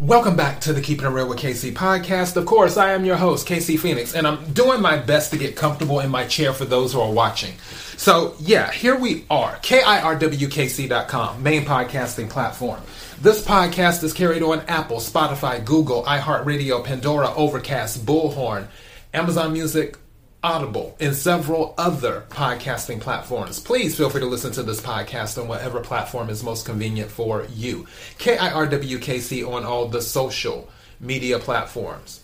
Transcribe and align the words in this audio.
Welcome 0.00 0.36
back 0.36 0.60
to 0.60 0.72
the 0.72 0.80
Keeping 0.80 1.06
It 1.06 1.08
Real 1.08 1.28
with 1.28 1.40
KC 1.40 1.72
podcast. 1.72 2.36
Of 2.36 2.46
course, 2.46 2.76
I 2.76 2.92
am 2.92 3.04
your 3.04 3.16
host, 3.16 3.48
KC 3.48 3.80
Phoenix, 3.80 4.14
and 4.14 4.28
I'm 4.28 4.52
doing 4.52 4.80
my 4.80 4.96
best 4.96 5.32
to 5.32 5.36
get 5.36 5.56
comfortable 5.56 5.98
in 5.98 6.08
my 6.08 6.24
chair 6.24 6.52
for 6.52 6.64
those 6.64 6.92
who 6.92 7.00
are 7.00 7.10
watching. 7.10 7.58
So, 7.96 8.36
yeah, 8.38 8.70
here 8.70 8.96
we 8.96 9.24
are, 9.28 9.56
KIRWKC.com, 9.56 11.42
main 11.42 11.64
podcasting 11.64 12.30
platform. 12.30 12.80
This 13.20 13.44
podcast 13.44 14.04
is 14.04 14.12
carried 14.12 14.44
on 14.44 14.60
Apple, 14.68 14.98
Spotify, 14.98 15.64
Google, 15.64 16.04
iHeartRadio, 16.04 16.84
Pandora, 16.84 17.34
Overcast, 17.34 18.06
Bullhorn, 18.06 18.68
Amazon 19.12 19.52
Music, 19.52 19.96
Audible, 20.42 20.96
and 21.00 21.16
several 21.16 21.74
other 21.76 22.24
podcasting 22.28 23.00
platforms. 23.00 23.58
Please 23.58 23.96
feel 23.96 24.08
free 24.08 24.20
to 24.20 24.26
listen 24.26 24.52
to 24.52 24.62
this 24.62 24.80
podcast 24.80 25.40
on 25.40 25.48
whatever 25.48 25.80
platform 25.80 26.30
is 26.30 26.44
most 26.44 26.64
convenient 26.64 27.10
for 27.10 27.44
you. 27.52 27.88
KIRWKC 28.18 29.48
on 29.50 29.64
all 29.64 29.88
the 29.88 30.00
social 30.00 30.70
media 31.00 31.40
platforms. 31.40 32.20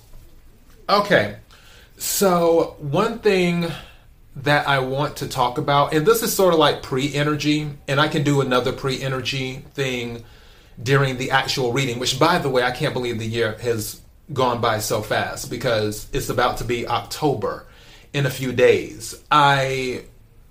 Okay, 0.88 1.38
so 1.96 2.76
one 2.78 3.18
thing 3.18 3.66
that 4.36 4.68
I 4.68 4.78
want 4.78 5.16
to 5.16 5.28
talk 5.28 5.58
about, 5.58 5.92
and 5.92 6.06
this 6.06 6.22
is 6.22 6.32
sort 6.32 6.54
of 6.54 6.60
like 6.60 6.84
pre 6.84 7.12
energy, 7.12 7.68
and 7.88 8.00
I 8.00 8.06
can 8.06 8.22
do 8.22 8.40
another 8.40 8.72
pre 8.72 9.02
energy 9.02 9.64
thing 9.74 10.22
during 10.80 11.16
the 11.16 11.32
actual 11.32 11.72
reading, 11.72 11.98
which, 11.98 12.20
by 12.20 12.38
the 12.38 12.48
way, 12.48 12.62
I 12.62 12.70
can't 12.70 12.94
believe 12.94 13.18
the 13.18 13.26
year 13.26 13.58
has 13.58 14.00
gone 14.32 14.60
by 14.60 14.78
so 14.78 15.02
fast 15.02 15.50
because 15.50 16.06
it's 16.12 16.28
about 16.28 16.58
to 16.58 16.64
be 16.64 16.86
October 16.86 17.66
in 18.14 18.24
a 18.24 18.30
few 18.30 18.52
days. 18.52 19.22
I 19.30 20.04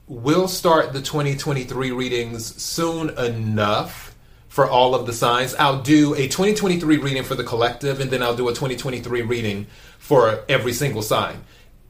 will 0.07 0.47
start 0.47 0.93
the 0.93 1.01
2023 1.01 1.91
readings 1.91 2.61
soon 2.61 3.09
enough 3.17 4.13
for 4.49 4.69
all 4.69 4.93
of 4.93 5.07
the 5.07 5.13
signs. 5.13 5.55
I'll 5.55 5.81
do 5.81 6.13
a 6.13 6.27
2023 6.27 6.97
reading 6.97 7.23
for 7.23 7.33
the 7.33 7.43
collective 7.43 7.99
and 8.01 8.11
then 8.11 8.21
I'll 8.21 8.35
do 8.35 8.49
a 8.49 8.51
2023 8.51 9.23
reading 9.23 9.65
for 9.97 10.43
every 10.47 10.73
single 10.73 11.01
sign, 11.01 11.43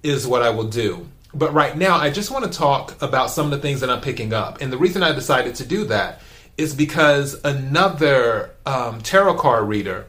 is 0.04 0.26
what 0.26 0.44
I 0.44 0.52
will 0.52 0.70
do. 0.70 1.10
But 1.34 1.52
right 1.54 1.76
now, 1.76 1.98
I 1.98 2.12
just 2.12 2.30
want 2.30 2.46
to 2.46 2.58
talk 2.58 3.02
about 3.02 3.32
some 3.32 3.48
of 3.48 3.52
the 3.52 3.58
things 3.58 3.82
that 3.82 3.90
I'm 3.90 4.02
picking 4.02 4.32
up. 4.32 4.62
And 4.62 4.72
the 4.72 4.78
reason 4.78 5.02
I 5.02 5.12
decided 5.12 5.56
to 5.56 5.66
do 5.66 5.86
that 5.86 6.22
is 6.56 6.76
because 6.76 7.44
another 7.44 8.52
um, 8.68 9.02
tarot 9.02 9.40
card 9.40 9.68
reader 9.68 10.06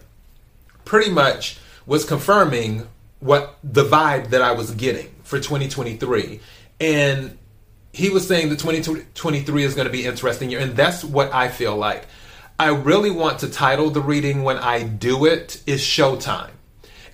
pretty 0.84 1.10
much 1.10 1.58
was 1.86 2.04
confirming 2.04 2.86
what 3.24 3.58
the 3.64 3.82
vibe 3.82 4.28
that 4.28 4.42
I 4.42 4.52
was 4.52 4.70
getting 4.72 5.10
for 5.22 5.38
2023. 5.38 6.40
And 6.78 7.38
he 7.90 8.10
was 8.10 8.28
saying 8.28 8.50
that 8.50 8.58
2023 8.58 9.64
is 9.64 9.74
going 9.74 9.86
to 9.86 9.92
be 9.92 10.04
interesting 10.04 10.50
year, 10.50 10.60
and 10.60 10.76
that's 10.76 11.02
what 11.02 11.32
I 11.32 11.48
feel 11.48 11.74
like. 11.74 12.06
I 12.58 12.68
really 12.68 13.10
want 13.10 13.38
to 13.38 13.48
title 13.48 13.88
the 13.88 14.02
reading 14.02 14.42
when 14.42 14.58
I 14.58 14.82
do 14.82 15.24
it 15.24 15.62
is 15.66 15.80
Showtime. 15.80 16.50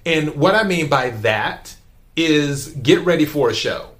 And 0.04 0.34
what 0.34 0.56
I 0.56 0.64
mean 0.64 0.88
by 0.88 1.10
that 1.10 1.76
is 2.16 2.70
get 2.70 3.04
ready 3.04 3.24
for 3.24 3.48
a 3.48 3.54
show. 3.54 3.90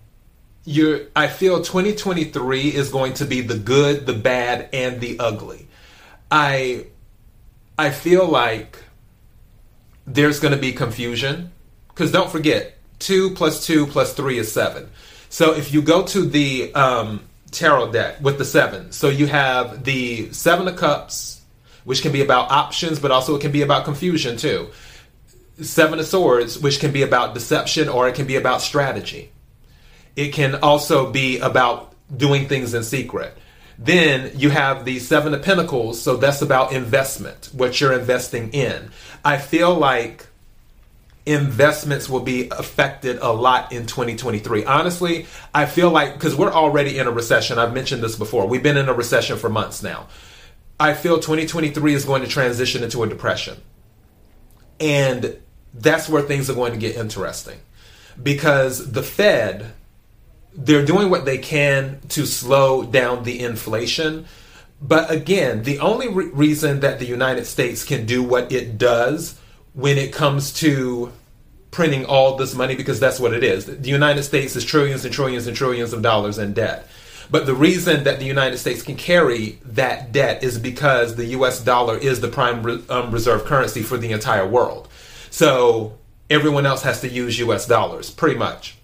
you 0.64 1.06
I 1.14 1.28
feel 1.28 1.62
2023 1.62 2.75
is 2.75 2.91
going 2.91 3.14
to 3.14 3.25
be 3.25 3.41
the 3.41 3.56
good, 3.56 4.06
the 4.06 4.14
bad, 4.14 4.69
and 4.72 5.00
the 5.00 5.20
ugly. 5.20 5.69
I 6.28 6.86
I 7.78 7.91
feel 7.91 8.27
like 8.27 8.83
there's 10.06 10.41
going 10.41 10.53
to 10.53 10.61
be 10.61 10.72
confusion 10.72 11.53
because 12.00 12.12
don't 12.12 12.32
forget 12.32 12.78
2 13.00 13.32
plus 13.32 13.66
2 13.66 13.86
plus 13.88 14.14
3 14.14 14.38
is 14.38 14.50
7. 14.50 14.88
So 15.28 15.54
if 15.54 15.74
you 15.74 15.82
go 15.82 16.02
to 16.06 16.24
the 16.24 16.74
um, 16.74 17.20
tarot 17.50 17.92
deck 17.92 18.22
with 18.22 18.38
the 18.38 18.44
7, 18.46 18.92
so 18.92 19.10
you 19.10 19.26
have 19.26 19.84
the 19.84 20.32
7 20.32 20.66
of 20.66 20.76
cups, 20.76 21.42
which 21.84 22.00
can 22.00 22.10
be 22.10 22.22
about 22.22 22.50
options, 22.50 22.98
but 22.98 23.10
also 23.10 23.36
it 23.36 23.42
can 23.42 23.52
be 23.52 23.60
about 23.60 23.84
confusion 23.84 24.38
too. 24.38 24.70
Seven 25.60 25.98
of 25.98 26.06
Swords, 26.06 26.58
which 26.58 26.80
can 26.80 26.90
be 26.90 27.02
about 27.02 27.34
deception 27.34 27.90
or 27.90 28.08
it 28.08 28.14
can 28.14 28.26
be 28.26 28.36
about 28.36 28.62
strategy. 28.62 29.30
It 30.16 30.32
can 30.32 30.54
also 30.54 31.12
be 31.12 31.38
about 31.40 31.92
doing 32.16 32.48
things 32.48 32.72
in 32.72 32.82
secret. 32.82 33.36
Then 33.78 34.32
you 34.36 34.48
have 34.48 34.86
the 34.86 35.00
Seven 35.00 35.34
of 35.34 35.42
Pentacles, 35.42 36.00
so 36.00 36.16
that's 36.16 36.41
about 36.41 36.72
investment, 36.72 37.50
what 37.52 37.78
you're 37.78 37.92
investing 37.92 38.52
in. 38.52 38.91
I 39.22 39.36
feel 39.36 39.75
like 39.75 40.29
investments 41.26 42.08
will 42.08 42.20
be 42.20 42.48
affected 42.50 43.19
a 43.20 43.31
lot 43.31 43.72
in 43.72 43.86
2023. 43.86 44.64
Honestly, 44.64 45.26
I 45.54 45.66
feel 45.66 45.91
like 45.91 46.14
because 46.14 46.34
we're 46.34 46.53
already 46.53 46.98
in 46.98 47.06
a 47.06 47.10
recession, 47.10 47.58
I've 47.58 47.75
mentioned 47.75 48.03
this 48.03 48.16
before, 48.16 48.47
we've 48.47 48.62
been 48.62 48.76
in 48.76 48.88
a 48.88 48.94
recession 48.94 49.36
for 49.36 49.48
months 49.48 49.82
now. 49.82 50.08
I 50.78 50.94
feel 50.94 51.16
2023 51.16 51.94
is 51.94 52.04
going 52.04 52.22
to 52.22 52.28
transition 52.28 52.82
into 52.82 53.03
a 53.03 53.08
depression. 53.08 53.60
And 54.81 55.36
that's 55.75 56.08
where 56.08 56.22
things 56.22 56.48
are 56.48 56.54
going 56.54 56.72
to 56.72 56.78
get 56.78 56.97
interesting 56.97 57.58
because 58.20 58.92
the 58.92 59.02
Fed, 59.02 59.72
they're 60.54 60.84
doing 60.84 61.10
what 61.10 61.26
they 61.26 61.38
can 61.38 62.00
to 62.08 62.26
slow 62.26 62.82
down 62.82 63.25
the 63.25 63.41
inflation. 63.41 64.26
But 64.81 65.10
again, 65.10 65.62
the 65.64 65.81
only 65.81 66.08
re- 66.08 66.31
reason 66.32 66.81
that 66.81 66.98
the 66.98 67.04
United 67.04 67.44
States 67.44 67.84
can 67.84 68.06
do 68.06 68.22
what 68.22 68.50
it 68.50 68.78
does 68.78 69.38
when 69.80 69.96
it 69.96 70.12
comes 70.12 70.52
to 70.52 71.10
printing 71.70 72.04
all 72.04 72.36
this 72.36 72.54
money 72.54 72.74
because 72.74 73.00
that's 73.00 73.18
what 73.18 73.32
it 73.32 73.42
is. 73.42 73.64
The 73.66 73.88
United 73.88 74.24
States 74.24 74.54
is 74.56 74.64
trillions 74.64 75.04
and 75.04 75.14
trillions 75.14 75.46
and 75.46 75.56
trillions 75.56 75.92
of 75.92 76.02
dollars 76.02 76.38
in 76.38 76.52
debt. 76.52 76.86
But 77.30 77.46
the 77.46 77.54
reason 77.54 78.04
that 78.04 78.19
the 78.19 78.24
United 78.24 78.58
States 78.58 78.82
can 78.82 78.96
carry 78.96 79.58
that 79.64 80.12
debt 80.12 80.42
is 80.42 80.58
because 80.58 81.14
the 81.14 81.26
US 81.26 81.62
dollar 81.62 81.96
is 81.96 82.20
the 82.20 82.28
prime 82.28 82.62
re- 82.62 82.82
um, 82.90 83.10
reserve 83.12 83.44
currency 83.44 83.82
for 83.82 83.96
the 83.96 84.10
entire 84.12 84.46
world. 84.46 84.88
So 85.30 85.96
everyone 86.28 86.66
else 86.66 86.82
has 86.82 87.00
to 87.02 87.08
use 87.08 87.38
US 87.38 87.66
dollars, 87.66 88.10
pretty 88.10 88.36
much. 88.36 88.76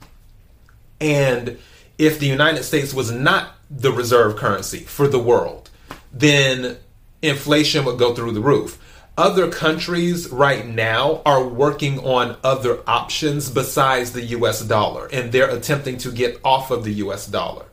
And 1.01 1.59
if 1.99 2.21
the 2.21 2.27
United 2.27 2.63
States 2.63 2.95
was 2.95 3.11
not 3.11 3.55
the 3.69 3.91
reserve 3.91 4.37
currency 4.37 4.81
for 4.81 5.09
the 5.09 5.19
world, 5.19 5.69
then 6.13 6.77
inflation 7.21 7.85
would 7.85 7.99
go 7.99 8.15
through 8.15 8.33
the 8.33 8.41
roof 8.41 8.81
other 9.17 9.51
countries 9.51 10.29
right 10.31 10.67
now 10.67 11.23
are 11.25 11.47
working 11.47 11.99
on 12.01 12.37
other 12.45 12.81
options 12.87 13.51
besides 13.51 14.13
the 14.13 14.23
US 14.27 14.61
dollar, 14.63 15.07
and 15.07 15.33
they're 15.33 15.51
attempting 15.51 15.97
to 15.99 16.13
get 16.13 16.39
off 16.45 16.71
of 16.71 16.85
the 16.85 16.93
US 16.95 17.27
dollar. 17.27 17.67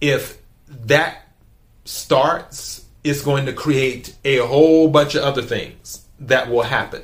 If 0.00 0.38
that 0.68 1.28
starts, 1.84 2.84
it's 3.02 3.22
going 3.22 3.46
to 3.46 3.52
create 3.52 4.14
a 4.24 4.38
whole 4.38 4.88
bunch 4.88 5.14
of 5.14 5.24
other 5.24 5.42
things 5.42 6.04
that 6.20 6.48
will 6.48 6.62
happen. 6.62 7.02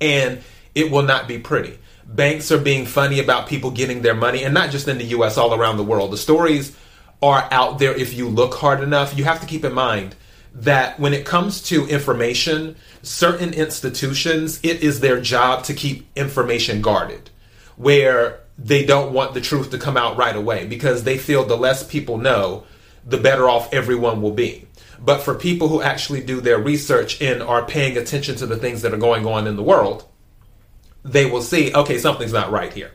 And 0.00 0.42
it 0.74 0.90
will 0.90 1.02
not 1.02 1.28
be 1.28 1.38
pretty. 1.38 1.78
Banks 2.04 2.50
are 2.50 2.58
being 2.58 2.84
funny 2.84 3.20
about 3.20 3.46
people 3.46 3.70
getting 3.70 4.02
their 4.02 4.14
money, 4.14 4.42
and 4.42 4.52
not 4.52 4.70
just 4.70 4.88
in 4.88 4.98
the 4.98 5.04
US, 5.04 5.38
all 5.38 5.54
around 5.54 5.76
the 5.76 5.84
world. 5.84 6.10
The 6.10 6.18
stories 6.18 6.76
are 7.22 7.46
out 7.52 7.78
there 7.78 7.94
if 7.94 8.12
you 8.12 8.28
look 8.28 8.54
hard 8.54 8.82
enough. 8.82 9.16
You 9.16 9.24
have 9.24 9.40
to 9.40 9.46
keep 9.46 9.64
in 9.64 9.72
mind 9.72 10.16
that 10.54 11.00
when 11.00 11.14
it 11.14 11.24
comes 11.24 11.62
to 11.62 11.86
information, 11.86 12.76
certain 13.02 13.54
institutions, 13.54 14.60
it 14.62 14.82
is 14.82 15.00
their 15.00 15.20
job 15.20 15.64
to 15.64 15.74
keep 15.74 16.06
information 16.14 16.82
guarded, 16.82 17.30
where 17.76 18.40
they 18.58 18.84
don't 18.84 19.12
want 19.12 19.34
the 19.34 19.40
truth 19.40 19.70
to 19.70 19.78
come 19.78 19.96
out 19.96 20.16
right 20.16 20.36
away 20.36 20.66
because 20.66 21.04
they 21.04 21.16
feel 21.16 21.44
the 21.44 21.56
less 21.56 21.82
people 21.82 22.18
know, 22.18 22.64
the 23.04 23.16
better 23.16 23.48
off 23.48 23.72
everyone 23.72 24.20
will 24.20 24.32
be. 24.32 24.66
But 25.00 25.22
for 25.22 25.34
people 25.34 25.68
who 25.68 25.82
actually 25.82 26.22
do 26.22 26.40
their 26.40 26.58
research 26.58 27.20
and 27.20 27.42
are 27.42 27.64
paying 27.64 27.96
attention 27.96 28.36
to 28.36 28.46
the 28.46 28.56
things 28.56 28.82
that 28.82 28.94
are 28.94 28.98
going 28.98 29.26
on 29.26 29.46
in 29.46 29.56
the 29.56 29.62
world, 29.62 30.06
they 31.02 31.26
will 31.26 31.42
see, 31.42 31.74
okay, 31.74 31.98
something's 31.98 32.32
not 32.32 32.52
right 32.52 32.72
here. 32.72 32.92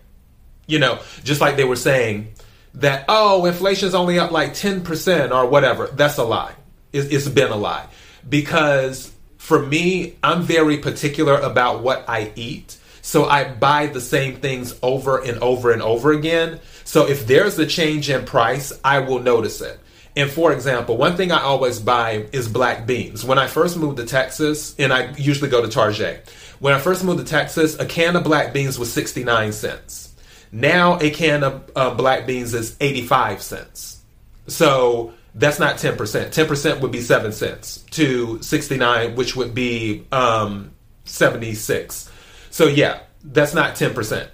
You 0.68 0.80
know, 0.80 1.00
just 1.24 1.42
like 1.42 1.58
they 1.58 1.66
were 1.66 1.76
saying 1.76 2.34
that, 2.76 3.06
oh, 3.10 3.46
inflation's 3.46 3.96
only 3.96 4.20
up 4.20 4.32
like 4.32 4.52
10% 4.52 5.32
or 5.32 5.48
whatever. 5.48 5.88
That's 5.88 6.18
a 6.18 6.24
lie 6.24 6.54
it's, 6.98 7.12
it's 7.12 7.30
been 7.30 7.52
a 7.52 7.56
lie 7.56 7.88
because 8.28 9.12
for 9.38 9.66
me, 9.66 10.18
I'm 10.22 10.42
very 10.42 10.78
particular 10.78 11.40
about 11.40 11.82
what 11.82 12.04
I 12.10 12.34
eat. 12.36 12.78
So 13.02 13.26
I 13.26 13.50
buy 13.50 13.86
the 13.86 14.02
same 14.02 14.42
things 14.42 14.78
over 14.84 15.20
and 15.20 15.40
over 15.40 15.72
and 15.72 15.82
over 15.82 16.12
again. 16.12 16.60
So 16.84 17.08
if 17.08 17.26
there's 17.28 17.58
a 17.58 17.66
change 17.66 18.10
in 18.10 18.26
price, 18.26 18.78
I 18.84 19.00
will 19.00 19.20
notice 19.20 19.62
it. 19.62 19.80
And 20.18 20.30
for 20.30 20.52
example, 20.52 20.98
one 20.98 21.16
thing 21.16 21.32
I 21.32 21.42
always 21.44 21.80
buy 21.80 22.26
is 22.34 22.50
black 22.50 22.86
beans. 22.86 23.24
When 23.24 23.38
I 23.38 23.48
first 23.48 23.78
moved 23.78 23.98
to 23.98 24.06
Texas, 24.06 24.76
and 24.78 24.92
I 24.92 25.14
usually 25.16 25.50
go 25.50 25.62
to 25.62 25.70
Target, 25.70 26.28
when 26.60 26.74
I 26.74 26.80
first 26.80 27.06
moved 27.06 27.20
to 27.20 27.26
Texas, 27.26 27.80
a 27.80 27.86
can 27.86 28.16
of 28.16 28.24
black 28.24 28.52
beans 28.52 28.78
was 28.78 28.92
69 28.92 29.54
cents. 29.54 30.14
Now 30.52 31.00
a 31.00 31.10
can 31.12 31.44
of 31.44 31.72
uh, 31.76 31.94
black 31.94 32.26
beans 32.26 32.54
is 32.54 32.76
85 32.82 33.42
cents. 33.42 34.02
So 34.48 35.14
that's 35.38 35.60
not 35.60 35.76
10%. 35.76 35.96
10% 35.98 36.82
would 36.82 36.92
be 36.92 37.02
7 37.02 37.32
cents 37.32 37.84
to 37.92 38.42
69, 38.42 39.16
which 39.16 39.36
would 39.36 39.54
be 39.54 40.08
um, 40.12 40.72
76. 41.06 42.12
So, 42.50 42.66
yeah, 42.66 43.02
that's 43.24 43.54
not 43.54 43.76
10%. 43.76 44.28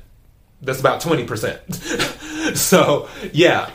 That's 0.62 0.80
about 0.80 1.02
20%. 1.02 2.56
so, 2.56 3.10
yeah. 3.34 3.70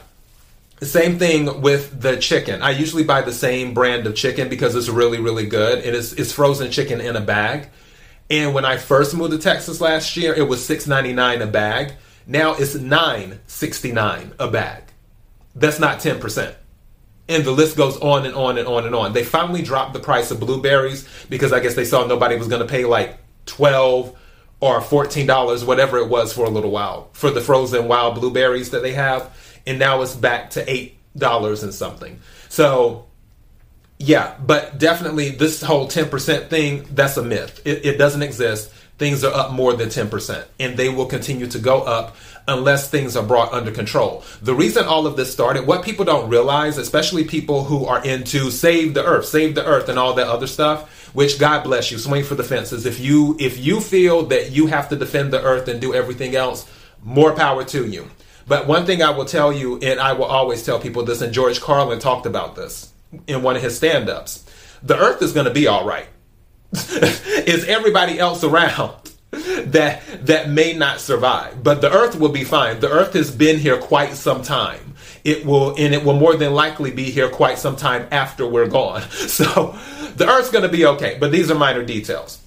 Same 0.80 1.18
thing 1.18 1.60
with 1.60 2.00
the 2.00 2.16
chicken. 2.16 2.62
I 2.62 2.70
usually 2.70 3.04
buy 3.04 3.20
the 3.20 3.32
same 3.32 3.74
brand 3.74 4.06
of 4.06 4.14
chicken 4.14 4.48
because 4.48 4.74
it's 4.74 4.88
really, 4.88 5.20
really 5.20 5.46
good. 5.46 5.84
It 5.84 5.92
is 5.92 6.12
it's 6.14 6.32
frozen 6.32 6.70
chicken 6.70 7.00
in 7.00 7.16
a 7.16 7.20
bag. 7.20 7.68
And 8.30 8.54
when 8.54 8.64
I 8.64 8.76
first 8.76 9.14
moved 9.14 9.32
to 9.32 9.38
Texas 9.38 9.80
last 9.80 10.16
year, 10.16 10.32
it 10.34 10.48
was 10.48 10.60
$6.99 10.60 11.42
a 11.42 11.46
bag. 11.46 11.94
Now 12.28 12.54
it's 12.54 12.74
$9.69 12.74 14.34
a 14.38 14.48
bag. 14.48 14.84
That's 15.56 15.80
not 15.80 15.98
10%. 15.98 16.54
And 17.28 17.44
the 17.44 17.50
list 17.52 17.76
goes 17.76 17.98
on 17.98 18.24
and 18.24 18.34
on 18.34 18.56
and 18.56 18.66
on 18.66 18.86
and 18.86 18.94
on. 18.94 19.12
They 19.12 19.24
finally 19.24 19.62
dropped 19.62 19.92
the 19.92 20.00
price 20.00 20.30
of 20.30 20.40
blueberries 20.40 21.06
because 21.28 21.52
I 21.52 21.60
guess 21.60 21.74
they 21.74 21.84
saw 21.84 22.06
nobody 22.06 22.36
was 22.36 22.48
going 22.48 22.62
to 22.62 22.68
pay 22.68 22.84
like 22.84 23.18
12 23.46 24.16
or 24.60 24.80
$14, 24.80 25.66
whatever 25.66 25.98
it 25.98 26.08
was 26.08 26.32
for 26.32 26.44
a 26.44 26.50
little 26.50 26.70
while, 26.70 27.10
for 27.12 27.30
the 27.30 27.40
frozen 27.40 27.86
wild 27.86 28.14
blueberries 28.14 28.70
that 28.70 28.82
they 28.82 28.92
have. 28.92 29.36
And 29.66 29.78
now 29.78 30.00
it's 30.02 30.16
back 30.16 30.50
to 30.50 30.64
$8 30.64 31.62
and 31.62 31.74
something. 31.74 32.18
So 32.48 33.08
yeah, 33.98 34.36
but 34.44 34.78
definitely 34.78 35.30
this 35.30 35.60
whole 35.60 35.88
10% 35.88 36.48
thing, 36.48 36.86
that's 36.90 37.16
a 37.16 37.22
myth. 37.22 37.60
It, 37.64 37.84
it, 37.84 37.98
doesn't 37.98 38.22
exist. 38.22 38.72
Things 38.98 39.22
are 39.22 39.32
up 39.32 39.52
more 39.52 39.74
than 39.74 39.88
10%, 39.88 40.44
and 40.58 40.76
they 40.76 40.88
will 40.88 41.06
continue 41.06 41.46
to 41.46 41.58
go 41.58 41.82
up 41.82 42.16
unless 42.48 42.90
things 42.90 43.16
are 43.16 43.24
brought 43.24 43.52
under 43.52 43.70
control. 43.70 44.24
The 44.42 44.54
reason 44.54 44.86
all 44.86 45.06
of 45.06 45.16
this 45.16 45.32
started, 45.32 45.66
what 45.66 45.84
people 45.84 46.04
don't 46.04 46.28
realize, 46.28 46.78
especially 46.78 47.24
people 47.24 47.64
who 47.64 47.84
are 47.84 48.02
into 48.04 48.50
save 48.50 48.94
the 48.94 49.04
earth, 49.04 49.26
save 49.26 49.54
the 49.54 49.64
earth 49.64 49.88
and 49.88 49.98
all 49.98 50.14
that 50.14 50.26
other 50.26 50.46
stuff, 50.46 51.14
which 51.14 51.38
God 51.38 51.62
bless 51.62 51.92
you, 51.92 51.98
swing 51.98 52.24
for 52.24 52.34
the 52.34 52.42
fences. 52.42 52.86
If 52.86 52.98
you 52.98 53.36
if 53.38 53.58
you 53.58 53.80
feel 53.80 54.24
that 54.26 54.50
you 54.50 54.66
have 54.66 54.88
to 54.88 54.96
defend 54.96 55.32
the 55.32 55.42
earth 55.42 55.68
and 55.68 55.80
do 55.80 55.94
everything 55.94 56.34
else, 56.34 56.68
more 57.02 57.32
power 57.36 57.64
to 57.66 57.86
you. 57.86 58.10
But 58.48 58.66
one 58.66 58.86
thing 58.86 59.02
I 59.02 59.10
will 59.10 59.26
tell 59.26 59.52
you, 59.52 59.78
and 59.78 60.00
I 60.00 60.14
will 60.14 60.24
always 60.24 60.64
tell 60.64 60.80
people 60.80 61.04
this, 61.04 61.20
and 61.20 61.34
George 61.34 61.60
Carlin 61.60 61.98
talked 61.98 62.26
about 62.26 62.56
this 62.56 62.92
in 63.26 63.42
one 63.42 63.56
of 63.56 63.62
his 63.62 63.76
stand 63.76 64.08
ups. 64.08 64.44
The 64.82 64.96
earth 64.96 65.22
is 65.22 65.32
going 65.32 65.46
to 65.46 65.52
be 65.52 65.66
all 65.66 65.86
right. 65.86 66.06
is 66.72 67.64
everybody 67.64 68.18
else 68.18 68.44
around 68.44 68.94
that 69.30 70.02
that 70.26 70.48
may 70.48 70.72
not 70.74 71.00
survive. 71.00 71.62
But 71.62 71.80
the 71.80 71.92
earth 71.92 72.18
will 72.18 72.30
be 72.30 72.44
fine. 72.44 72.80
The 72.80 72.90
earth 72.90 73.14
has 73.14 73.30
been 73.30 73.58
here 73.58 73.78
quite 73.78 74.14
some 74.14 74.42
time. 74.42 74.94
It 75.24 75.44
will 75.44 75.70
and 75.70 75.94
it 75.94 76.04
will 76.04 76.14
more 76.14 76.36
than 76.36 76.54
likely 76.54 76.90
be 76.90 77.10
here 77.10 77.28
quite 77.28 77.58
some 77.58 77.76
time 77.76 78.06
after 78.10 78.46
we're 78.46 78.68
gone. 78.68 79.02
So 79.10 79.78
the 80.16 80.28
earth's 80.28 80.50
going 80.50 80.62
to 80.62 80.68
be 80.68 80.86
okay. 80.86 81.16
But 81.18 81.32
these 81.32 81.50
are 81.50 81.54
minor 81.54 81.84
details. 81.84 82.40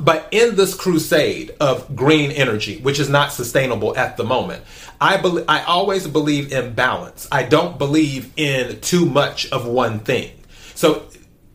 But 0.00 0.28
in 0.32 0.56
this 0.56 0.74
crusade 0.74 1.54
of 1.60 1.94
green 1.94 2.32
energy 2.32 2.78
which 2.80 2.98
is 2.98 3.08
not 3.08 3.32
sustainable 3.32 3.96
at 3.96 4.16
the 4.16 4.24
moment 4.24 4.64
I 5.00 5.16
believe 5.16 5.44
I 5.48 5.62
always 5.64 6.06
believe 6.06 6.52
in 6.52 6.74
balance. 6.74 7.28
I 7.30 7.42
don't 7.42 7.78
believe 7.78 8.32
in 8.36 8.80
too 8.80 9.06
much 9.06 9.50
of 9.50 9.66
one 9.66 10.00
thing. 10.00 10.30
So 10.74 11.06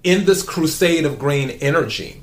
in 0.04 0.26
this 0.26 0.44
crusade 0.44 1.06
of 1.06 1.20
green 1.20 1.50
energy, 1.50 2.22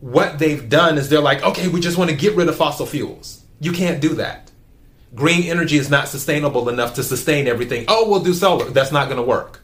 what 0.00 0.38
they've 0.38 0.68
done 0.68 0.98
is 0.98 1.08
they're 1.08 1.20
like, 1.20 1.42
okay, 1.42 1.68
we 1.68 1.80
just 1.80 1.98
want 1.98 2.10
to 2.10 2.16
get 2.16 2.34
rid 2.34 2.48
of 2.48 2.56
fossil 2.56 2.86
fuels. 2.86 3.42
You 3.60 3.72
can't 3.72 4.00
do 4.00 4.14
that. 4.16 4.50
Green 5.14 5.44
energy 5.44 5.76
is 5.76 5.88
not 5.88 6.08
sustainable 6.08 6.68
enough 6.68 6.94
to 6.94 7.02
sustain 7.02 7.48
everything. 7.48 7.86
Oh, 7.88 8.08
we'll 8.08 8.22
do 8.22 8.34
solar. 8.34 8.66
That's 8.70 8.92
not 8.92 9.06
going 9.06 9.16
to 9.16 9.22
work. 9.22 9.60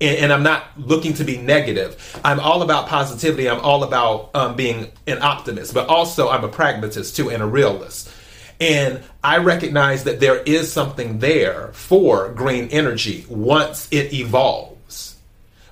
And, 0.00 0.18
and, 0.18 0.32
I'm 0.32 0.42
not 0.42 0.64
looking 0.76 1.14
to 1.14 1.24
be 1.24 1.38
negative. 1.38 2.20
I'm 2.22 2.38
all 2.38 2.60
about 2.60 2.86
positivity. 2.86 3.48
I'm 3.48 3.60
all 3.60 3.82
about 3.82 4.30
um, 4.34 4.54
being 4.54 4.92
an 5.06 5.22
optimist, 5.22 5.72
but 5.72 5.88
also 5.88 6.28
I'm 6.28 6.44
a 6.44 6.48
pragmatist 6.48 7.16
too 7.16 7.30
and 7.30 7.42
a 7.42 7.46
realist. 7.46 8.10
And 8.60 9.02
I 9.24 9.38
recognize 9.38 10.04
that 10.04 10.20
there 10.20 10.38
is 10.42 10.70
something 10.70 11.18
there 11.18 11.70
for 11.72 12.30
green 12.32 12.68
energy 12.68 13.24
once 13.28 13.88
it 13.90 14.12
evolves. 14.12 14.75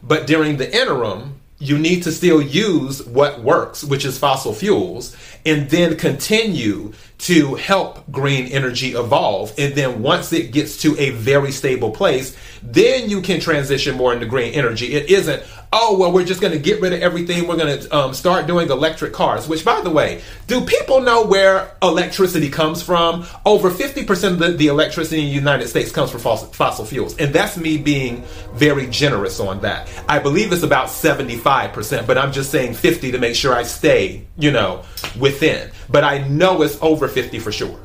But 0.07 0.27
during 0.27 0.59
the 0.59 0.75
interim, 0.75 1.41
you 1.59 1.79
need 1.79 2.03
to 2.03 2.13
still 2.13 2.43
use 2.43 3.05
what 3.07 3.41
works, 3.41 3.83
which 3.83 4.05
is 4.05 4.19
fossil 4.19 4.53
fuels, 4.53 5.17
and 5.47 5.71
then 5.71 5.97
continue 5.97 6.93
to 7.19 7.55
help 7.55 8.11
green 8.11 8.47
energy 8.49 8.93
evolve. 8.93 9.55
And 9.57 9.75
then 9.75 10.03
once 10.03 10.33
it 10.33 10.53
gets 10.53 10.83
to 10.83 10.99
a 10.99 11.11
very 11.11 11.53
stable 11.53 11.91
place, 11.91 12.37
then 12.63 13.09
you 13.09 13.23
can 13.23 13.41
transition 13.41 13.97
more 13.97 14.13
into 14.13 14.27
green 14.27 14.53
energy. 14.53 14.93
It 14.95 15.11
isn't, 15.11 15.43
oh, 15.77 15.99
well, 15.99 16.13
we're 16.13 16.25
just 16.25 16.41
going 16.41 16.53
to 16.53 16.59
get 16.59 16.81
rid 16.81 16.93
of 16.93 17.03
everything. 17.03 17.49
We're 17.49 17.57
going 17.57 17.81
to 17.81 17.97
um, 17.97 18.15
start 18.15 18.47
doing 18.47 18.71
electric 18.71 19.13
cars, 19.13 19.49
which, 19.49 19.65
by 19.65 19.81
the 19.81 19.91
way, 19.91 20.23
do 20.47 20.65
people 20.65 21.01
know 21.01 21.27
where 21.27 21.75
electricity 21.83 22.49
comes 22.49 22.81
from? 22.81 23.27
Over 23.45 23.71
50% 23.71 24.25
of 24.33 24.39
the, 24.39 24.53
the 24.53 24.69
electricity 24.69 25.23
in 25.23 25.27
the 25.27 25.33
United 25.33 25.67
States 25.67 25.91
comes 25.91 26.13
from 26.13 26.21
fossil, 26.21 26.49
fossil 26.49 26.85
fuels. 26.85 27.17
And 27.19 27.35
that's 27.35 27.57
me 27.57 27.77
being 27.77 28.23
very 28.53 28.87
generous 28.87 29.41
on 29.41 29.61
that. 29.63 29.91
I 30.09 30.21
believe 30.21 30.53
it's 30.53 30.63
about 30.63 30.87
75%, 30.87 32.07
but 32.07 32.17
I'm 32.17 32.31
just 32.31 32.53
saying 32.53 32.75
50 32.75 33.11
to 33.11 33.19
make 33.19 33.35
sure 33.35 33.53
I 33.53 33.65
stay, 33.65 34.27
you 34.39 34.53
know, 34.53 34.85
within. 35.19 35.73
But 35.91 36.05
I 36.05 36.19
know 36.29 36.63
it's 36.63 36.81
over 36.83 37.09
50 37.09 37.41
for 37.41 37.51
sure 37.51 37.81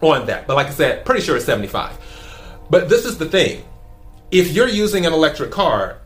on 0.00 0.26
that. 0.26 0.46
But 0.46 0.54
like 0.54 0.68
I 0.68 0.70
said, 0.70 1.04
pretty 1.04 1.22
sure 1.22 1.36
it's 1.36 1.46
75. 1.46 1.98
But 2.70 2.88
this 2.88 3.04
is 3.04 3.18
the 3.18 3.26
thing. 3.26 3.64
If 4.30 4.52
you're 4.52 4.68
using 4.68 5.04
an 5.04 5.12
electric 5.12 5.50
car, 5.50 6.00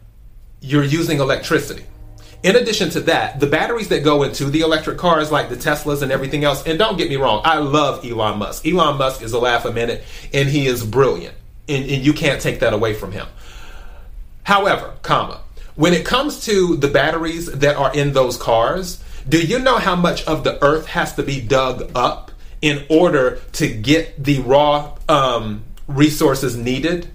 you're 0.65 0.85
using 0.85 1.21
electricity. 1.21 1.85
In 2.43 2.57
addition 2.57 2.91
to 2.91 3.01
that, 3.01 3.39
the 3.39 3.47
batteries 3.47 3.89
that 3.89 4.03
go 4.03 4.23
into 4.23 4.47
the 4.47 4.61
electric 4.61 4.99
cars, 4.99 5.31
like 5.31 5.49
the 5.49 5.57
Teslas 5.57 6.03
and 6.03 6.11
everything 6.11 6.45
else, 6.45 6.67
and 6.67 6.79
don't 6.79 6.97
get 6.97 7.09
me 7.09 7.17
wrong, 7.17 7.43
I 7.45 7.59
love 7.59 8.05
Elon 8.05 8.39
Musk. 8.39 8.67
Elon 8.67 8.99
Musk 8.99 9.23
is 9.23 9.33
a 9.33 9.39
laugh 9.39 9.65
a 9.65 9.73
minute, 9.73 10.05
and 10.33 10.49
he 10.49 10.67
is 10.67 10.85
brilliant, 10.85 11.35
and, 11.69 11.85
and 11.85 12.05
you 12.05 12.13
can't 12.13 12.41
take 12.41 12.61
that 12.61 12.73
away 12.73 12.95
from 12.95 13.13
him. 13.13 13.27
However, 14.43 14.95
comma, 15.03 15.41
when 15.75 15.93
it 15.93 16.05
comes 16.05 16.45
to 16.45 16.77
the 16.77 16.89
batteries 16.89 17.47
that 17.47 17.77
are 17.77 17.95
in 17.95 18.13
those 18.13 18.37
cars, 18.37 19.03
do 19.29 19.41
you 19.41 19.59
know 19.59 19.77
how 19.77 19.97
much 19.97 20.25
of 20.27 20.45
the 20.45 20.63
earth 20.63 20.87
has 20.87 21.15
to 21.15 21.23
be 21.23 21.41
dug 21.41 21.91
up 21.95 22.31
in 22.61 22.85
order 22.89 23.41
to 23.53 23.69
get 23.69 24.23
the 24.23 24.41
raw 24.41 24.97
um, 25.09 25.65
resources 25.89 26.57
needed 26.57 27.09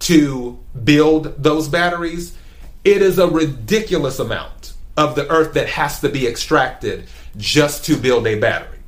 to 0.00 0.58
build 0.84 1.42
those 1.42 1.68
batteries? 1.68 2.36
It 2.84 3.02
is 3.02 3.18
a 3.18 3.28
ridiculous 3.28 4.18
amount 4.18 4.74
of 4.96 5.14
the 5.14 5.28
earth 5.30 5.54
that 5.54 5.68
has 5.68 6.00
to 6.00 6.08
be 6.08 6.26
extracted 6.26 7.04
just 7.36 7.84
to 7.86 7.96
build 7.96 8.26
a 8.26 8.38
battery. 8.38 8.78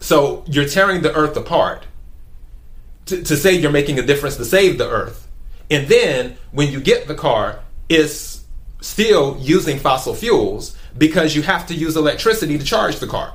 So 0.00 0.44
you're 0.46 0.68
tearing 0.68 1.02
the 1.02 1.14
earth 1.14 1.36
apart 1.36 1.84
to, 3.06 3.22
to 3.22 3.36
say 3.36 3.54
you're 3.54 3.70
making 3.70 3.98
a 3.98 4.02
difference 4.02 4.36
to 4.36 4.44
save 4.44 4.78
the 4.78 4.88
earth. 4.88 5.28
And 5.70 5.86
then 5.88 6.36
when 6.52 6.72
you 6.72 6.80
get 6.80 7.06
the 7.06 7.14
car, 7.14 7.60
it's 7.88 8.44
still 8.80 9.36
using 9.40 9.78
fossil 9.78 10.14
fuels 10.14 10.76
because 10.96 11.36
you 11.36 11.42
have 11.42 11.66
to 11.66 11.74
use 11.74 11.96
electricity 11.96 12.58
to 12.58 12.64
charge 12.64 12.98
the 12.98 13.06
car. 13.06 13.34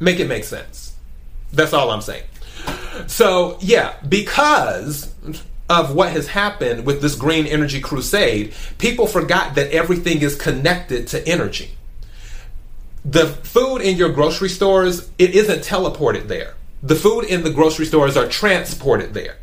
Make 0.00 0.20
it 0.20 0.28
make 0.28 0.44
sense. 0.44 0.96
That's 1.52 1.72
all 1.72 1.90
I'm 1.90 2.02
saying. 2.02 2.24
So, 3.06 3.58
yeah, 3.60 3.94
because 4.08 5.12
of 5.68 5.94
what 5.94 6.12
has 6.12 6.28
happened 6.28 6.86
with 6.86 7.02
this 7.02 7.14
green 7.14 7.46
energy 7.46 7.80
crusade, 7.80 8.54
people 8.78 9.06
forgot 9.06 9.54
that 9.56 9.70
everything 9.70 10.22
is 10.22 10.34
connected 10.34 11.06
to 11.08 11.26
energy. 11.28 11.70
The 13.04 13.26
food 13.26 13.78
in 13.78 13.96
your 13.96 14.10
grocery 14.10 14.48
stores, 14.48 15.10
it 15.18 15.34
isn't 15.34 15.60
teleported 15.60 16.28
there. 16.28 16.54
The 16.82 16.94
food 16.94 17.24
in 17.24 17.42
the 17.42 17.50
grocery 17.50 17.86
stores 17.86 18.16
are 18.16 18.28
transported 18.28 19.14
there. 19.14 19.36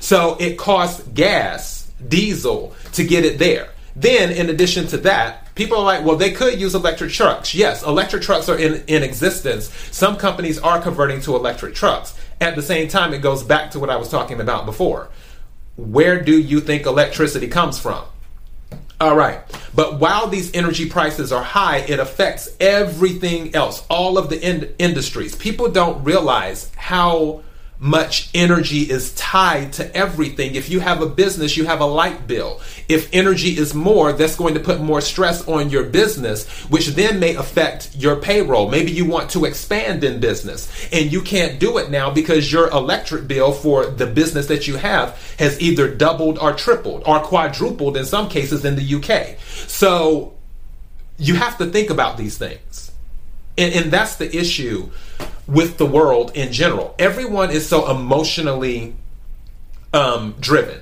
So 0.00 0.36
it 0.38 0.58
costs 0.58 1.02
gas, 1.08 1.90
diesel 2.06 2.74
to 2.92 3.04
get 3.04 3.24
it 3.24 3.38
there. 3.38 3.70
Then, 3.94 4.30
in 4.30 4.48
addition 4.48 4.86
to 4.88 4.96
that, 4.98 5.54
people 5.54 5.78
are 5.78 5.84
like, 5.84 6.04
well, 6.04 6.16
they 6.16 6.32
could 6.32 6.60
use 6.60 6.74
electric 6.74 7.12
trucks. 7.12 7.54
Yes, 7.54 7.82
electric 7.82 8.22
trucks 8.22 8.48
are 8.48 8.58
in, 8.58 8.82
in 8.86 9.02
existence. 9.02 9.68
Some 9.90 10.16
companies 10.16 10.58
are 10.58 10.80
converting 10.80 11.20
to 11.22 11.36
electric 11.36 11.74
trucks. 11.74 12.18
At 12.40 12.56
the 12.56 12.62
same 12.62 12.88
time, 12.88 13.12
it 13.12 13.18
goes 13.18 13.42
back 13.42 13.70
to 13.72 13.78
what 13.78 13.90
I 13.90 13.96
was 13.96 14.08
talking 14.08 14.40
about 14.40 14.64
before 14.66 15.08
where 15.76 16.20
do 16.20 16.38
you 16.38 16.60
think 16.60 16.86
electricity 16.86 17.48
comes 17.48 17.78
from? 17.78 18.04
All 19.00 19.16
right. 19.16 19.40
But 19.74 19.98
while 19.98 20.28
these 20.28 20.54
energy 20.54 20.88
prices 20.88 21.32
are 21.32 21.42
high, 21.42 21.78
it 21.78 21.98
affects 21.98 22.48
everything 22.60 23.54
else, 23.54 23.84
all 23.90 24.16
of 24.16 24.28
the 24.28 24.40
in- 24.40 24.74
industries. 24.78 25.34
People 25.34 25.68
don't 25.70 26.04
realize 26.04 26.70
how 26.76 27.42
much 27.82 28.30
energy 28.32 28.82
is 28.82 29.12
tied 29.14 29.72
to 29.72 29.96
everything. 29.96 30.54
If 30.54 30.70
you 30.70 30.78
have 30.78 31.02
a 31.02 31.06
business, 31.06 31.56
you 31.56 31.66
have 31.66 31.80
a 31.80 31.84
light 31.84 32.28
bill. 32.28 32.60
If 32.88 33.12
energy 33.12 33.58
is 33.58 33.74
more, 33.74 34.12
that's 34.12 34.36
going 34.36 34.54
to 34.54 34.60
put 34.60 34.80
more 34.80 35.00
stress 35.00 35.48
on 35.48 35.68
your 35.68 35.82
business, 35.82 36.48
which 36.70 36.86
then 36.90 37.18
may 37.18 37.34
affect 37.34 37.96
your 37.96 38.14
payroll. 38.14 38.70
Maybe 38.70 38.92
you 38.92 39.04
want 39.04 39.30
to 39.30 39.46
expand 39.46 40.04
in 40.04 40.20
business 40.20 40.70
and 40.92 41.12
you 41.12 41.22
can't 41.22 41.58
do 41.58 41.78
it 41.78 41.90
now 41.90 42.08
because 42.08 42.52
your 42.52 42.70
electric 42.70 43.26
bill 43.26 43.50
for 43.50 43.86
the 43.86 44.06
business 44.06 44.46
that 44.46 44.68
you 44.68 44.76
have 44.76 45.20
has 45.40 45.60
either 45.60 45.92
doubled 45.92 46.38
or 46.38 46.52
tripled 46.52 47.02
or 47.04 47.18
quadrupled 47.18 47.96
in 47.96 48.04
some 48.04 48.28
cases 48.28 48.64
in 48.64 48.76
the 48.76 48.94
UK. 48.94 49.40
So 49.66 50.34
you 51.18 51.34
have 51.34 51.58
to 51.58 51.66
think 51.66 51.90
about 51.90 52.16
these 52.16 52.38
things. 52.38 52.92
And, 53.58 53.74
and 53.74 53.92
that's 53.92 54.16
the 54.16 54.34
issue 54.34 54.88
with 55.46 55.78
the 55.78 55.86
world 55.86 56.32
in 56.34 56.52
general. 56.52 56.94
Everyone 56.98 57.50
is 57.50 57.68
so 57.68 57.90
emotionally 57.90 58.94
um, 59.92 60.34
driven. 60.40 60.80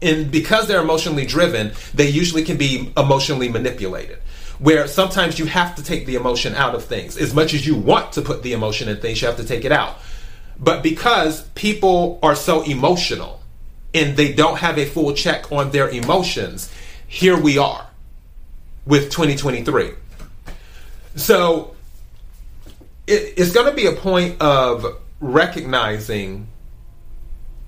And 0.00 0.30
because 0.30 0.68
they're 0.68 0.80
emotionally 0.80 1.26
driven, 1.26 1.72
they 1.92 2.08
usually 2.08 2.44
can 2.44 2.56
be 2.56 2.92
emotionally 2.96 3.48
manipulated. 3.48 4.18
Where 4.58 4.86
sometimes 4.88 5.38
you 5.38 5.46
have 5.46 5.76
to 5.76 5.82
take 5.82 6.06
the 6.06 6.16
emotion 6.16 6.54
out 6.54 6.74
of 6.74 6.84
things. 6.84 7.16
As 7.16 7.34
much 7.34 7.54
as 7.54 7.66
you 7.66 7.76
want 7.76 8.12
to 8.12 8.22
put 8.22 8.42
the 8.42 8.52
emotion 8.52 8.88
in 8.88 8.96
things, 8.98 9.20
you 9.20 9.28
have 9.28 9.36
to 9.36 9.44
take 9.44 9.64
it 9.64 9.72
out. 9.72 9.98
But 10.58 10.82
because 10.82 11.42
people 11.50 12.18
are 12.22 12.34
so 12.34 12.62
emotional 12.62 13.40
and 13.94 14.16
they 14.16 14.32
don't 14.32 14.58
have 14.58 14.78
a 14.78 14.84
full 14.84 15.12
check 15.14 15.52
on 15.52 15.70
their 15.70 15.88
emotions, 15.88 16.72
here 17.06 17.40
we 17.40 17.58
are 17.58 17.86
with 18.84 19.10
2023. 19.10 19.92
So 21.14 21.74
it, 23.08 23.34
it's 23.38 23.52
going 23.52 23.66
to 23.66 23.74
be 23.74 23.86
a 23.86 23.92
point 23.92 24.40
of 24.40 24.86
recognizing 25.20 26.48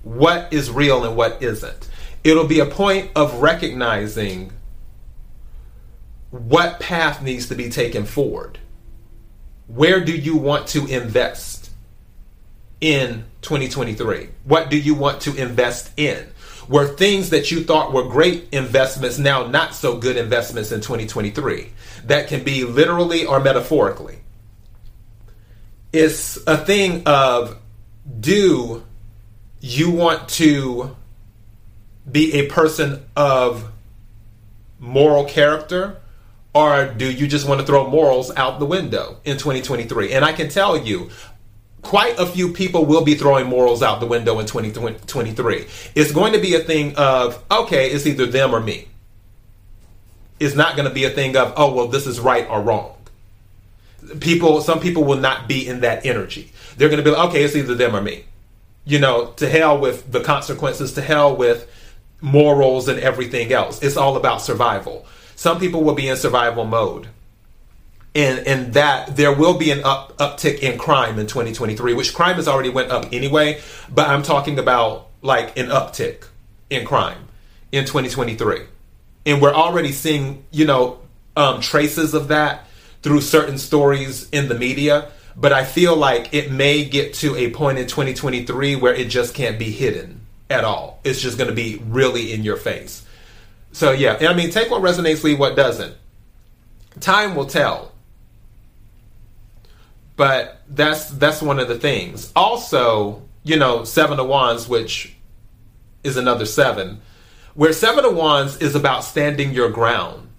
what 0.03 0.51
is 0.53 0.69
real 0.69 1.03
and 1.03 1.15
what 1.15 1.41
isn't. 1.41 1.89
It'll 2.23 2.47
be 2.47 2.59
a 2.59 2.65
point 2.65 3.11
of 3.15 3.41
recognizing 3.41 4.51
what 6.29 6.79
path 6.79 7.21
needs 7.21 7.49
to 7.49 7.55
be 7.55 7.69
taken 7.69 8.05
forward. 8.05 8.59
Where 9.67 10.03
do 10.03 10.15
you 10.15 10.37
want 10.37 10.67
to 10.69 10.85
invest 10.85 11.71
in 12.79 13.25
2023? 13.41 14.29
What 14.43 14.69
do 14.69 14.77
you 14.77 14.93
want 14.93 15.21
to 15.21 15.35
invest 15.35 15.91
in? 15.97 16.27
Were 16.69 16.87
things 16.87 17.31
that 17.31 17.51
you 17.51 17.63
thought 17.63 17.91
were 17.91 18.03
great 18.03 18.47
investments 18.51 19.17
now 19.17 19.47
not 19.47 19.73
so 19.73 19.97
good 19.97 20.17
investments 20.17 20.71
in 20.71 20.81
2023? 20.81 21.71
That 22.05 22.27
can 22.27 22.43
be 22.43 22.63
literally 22.63 23.25
or 23.25 23.39
metaphorically. 23.39 24.20
It's 25.93 26.37
a 26.47 26.57
thing 26.57 27.03
of 27.05 27.57
do 28.19 28.83
you 29.59 29.91
want 29.91 30.29
to 30.29 30.95
be 32.09 32.33
a 32.33 32.47
person 32.47 33.05
of 33.15 33.69
moral 34.79 35.25
character 35.25 35.97
or 36.53 36.87
do 36.87 37.09
you 37.09 37.27
just 37.27 37.47
want 37.47 37.61
to 37.61 37.65
throw 37.65 37.89
morals 37.89 38.35
out 38.35 38.59
the 38.59 38.65
window 38.65 39.17
in 39.23 39.37
2023? 39.37 40.13
And 40.13 40.25
I 40.25 40.33
can 40.33 40.49
tell 40.49 40.77
you, 40.77 41.09
quite 41.81 42.19
a 42.19 42.25
few 42.25 42.51
people 42.51 42.85
will 42.85 43.03
be 43.03 43.15
throwing 43.15 43.47
morals 43.47 43.81
out 43.81 43.99
the 43.99 44.05
window 44.05 44.39
in 44.39 44.45
2023. 44.45 45.67
It's 45.95 46.11
going 46.11 46.33
to 46.33 46.39
be 46.39 46.55
a 46.55 46.59
thing 46.59 46.95
of, 46.95 47.41
okay, 47.49 47.91
it's 47.91 48.05
either 48.05 48.25
them 48.25 48.53
or 48.53 48.59
me. 48.59 48.87
It's 50.39 50.55
not 50.55 50.75
going 50.75 50.87
to 50.87 50.93
be 50.93 51.05
a 51.05 51.09
thing 51.09 51.37
of, 51.37 51.53
oh, 51.55 51.73
well, 51.73 51.87
this 51.87 52.07
is 52.07 52.19
right 52.19 52.47
or 52.49 52.61
wrong. 52.61 52.95
People, 54.19 54.61
some 54.61 54.79
people 54.79 55.03
will 55.03 55.19
not 55.19 55.47
be 55.47 55.67
in 55.67 55.81
that 55.81 56.05
energy. 56.05 56.51
They're 56.77 56.89
going 56.89 57.03
to 57.03 57.03
be 57.03 57.15
like, 57.15 57.29
okay, 57.29 57.43
it's 57.43 57.55
either 57.55 57.75
them 57.75 57.95
or 57.95 58.01
me. 58.01 58.25
You 58.85 58.99
know, 58.99 59.27
to 59.37 59.47
hell 59.47 59.79
with 59.79 60.11
the 60.11 60.21
consequences, 60.21 60.93
to 60.93 61.01
hell 61.01 61.35
with 61.35 61.69
morals 62.21 62.87
and 62.87 62.99
everything 62.99 63.51
else. 63.51 63.81
It's 63.81 63.97
all 63.97 64.15
about 64.15 64.41
survival. 64.41 65.05
Some 65.35 65.59
people 65.59 65.83
will 65.83 65.95
be 65.95 66.07
in 66.07 66.17
survival 66.17 66.65
mode. 66.65 67.07
And, 68.13 68.45
and 68.45 68.73
that 68.73 69.15
there 69.15 69.33
will 69.33 69.57
be 69.57 69.71
an 69.71 69.83
up, 69.83 70.17
uptick 70.17 70.59
in 70.59 70.77
crime 70.77 71.17
in 71.17 71.27
2023, 71.27 71.93
which 71.93 72.13
crime 72.13 72.35
has 72.35 72.47
already 72.47 72.69
went 72.69 72.91
up 72.91 73.05
anyway, 73.13 73.61
but 73.89 74.09
I'm 74.09 74.21
talking 74.21 74.59
about 74.59 75.07
like 75.21 75.57
an 75.57 75.67
uptick 75.67 76.25
in 76.69 76.85
crime 76.85 77.29
in 77.71 77.85
2023. 77.85 78.63
And 79.25 79.41
we're 79.41 79.53
already 79.53 79.93
seeing, 79.93 80.43
you 80.51 80.65
know, 80.65 80.99
um, 81.37 81.61
traces 81.61 82.13
of 82.13 82.27
that 82.27 82.67
through 83.01 83.21
certain 83.21 83.57
stories 83.57 84.29
in 84.29 84.47
the 84.47 84.55
media. 84.55 85.11
But 85.35 85.53
I 85.53 85.63
feel 85.63 85.95
like 85.95 86.33
it 86.33 86.51
may 86.51 86.85
get 86.85 87.13
to 87.15 87.35
a 87.35 87.51
point 87.51 87.77
in 87.77 87.87
2023 87.87 88.75
where 88.75 88.93
it 88.93 89.07
just 89.09 89.33
can't 89.33 89.57
be 89.57 89.71
hidden 89.71 90.21
at 90.49 90.63
all. 90.63 90.99
It's 91.03 91.21
just 91.21 91.37
going 91.37 91.49
to 91.49 91.55
be 91.55 91.81
really 91.85 92.33
in 92.33 92.43
your 92.43 92.57
face. 92.57 93.05
So 93.71 93.91
yeah, 93.91 94.17
I 94.21 94.33
mean, 94.33 94.51
take 94.51 94.69
what 94.69 94.81
resonates, 94.81 95.23
leave 95.23 95.39
what 95.39 95.55
doesn't. 95.55 95.95
Time 96.99 97.35
will 97.35 97.45
tell. 97.45 97.91
But 100.17 100.61
that's 100.69 101.09
that's 101.09 101.41
one 101.41 101.59
of 101.59 101.67
the 101.67 101.79
things. 101.79 102.31
Also, 102.35 103.23
you 103.43 103.57
know, 103.57 103.85
seven 103.85 104.19
of 104.19 104.27
wands, 104.27 104.67
which 104.67 105.15
is 106.03 106.17
another 106.17 106.45
seven, 106.45 107.01
where 107.55 107.73
seven 107.73 108.05
of 108.05 108.15
wands 108.15 108.57
is 108.57 108.75
about 108.75 109.03
standing 109.03 109.53
your 109.53 109.69
ground, 109.69 110.29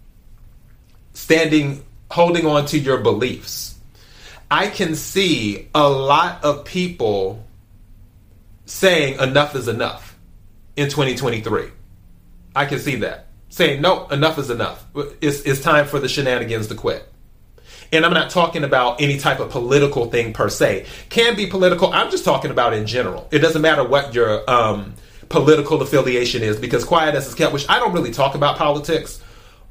standing, 1.14 1.84
holding 2.12 2.44
on 2.46 2.66
to 2.66 2.78
your 2.78 2.98
beliefs. 2.98 3.74
I 4.50 4.66
can 4.66 4.96
see 4.96 5.68
a 5.74 5.88
lot 5.88 6.44
of 6.44 6.66
people 6.66 7.42
saying 8.66 9.18
enough 9.18 9.56
is 9.56 9.66
enough 9.66 10.18
in 10.76 10.90
2023. 10.90 11.70
I 12.54 12.66
can 12.66 12.78
see 12.78 12.96
that. 12.96 13.28
Saying, 13.48 13.80
no, 13.80 14.06
enough 14.08 14.38
is 14.38 14.50
enough. 14.50 14.84
It's, 15.22 15.40
it's 15.42 15.62
time 15.62 15.86
for 15.86 15.98
the 15.98 16.08
shenanigans 16.08 16.66
to 16.66 16.74
quit. 16.74 17.10
And 17.92 18.04
I'm 18.04 18.12
not 18.12 18.28
talking 18.28 18.62
about 18.62 19.00
any 19.00 19.18
type 19.18 19.40
of 19.40 19.50
political 19.50 20.10
thing 20.10 20.34
per 20.34 20.50
se. 20.50 20.86
Can 21.08 21.34
be 21.34 21.46
political. 21.46 21.92
I'm 21.94 22.10
just 22.10 22.26
talking 22.26 22.50
about 22.50 22.74
in 22.74 22.86
general. 22.86 23.26
It 23.30 23.38
doesn't 23.38 23.62
matter 23.62 23.84
what 23.84 24.14
your 24.14 24.48
um, 24.50 24.94
political 25.30 25.80
affiliation 25.80 26.42
is 26.42 26.58
because 26.58 26.84
quiet 26.84 27.14
as 27.14 27.26
it's 27.26 27.34
kept, 27.34 27.54
which 27.54 27.68
I 27.70 27.78
don't 27.78 27.92
really 27.94 28.12
talk 28.12 28.34
about 28.34 28.58
politics 28.58 29.22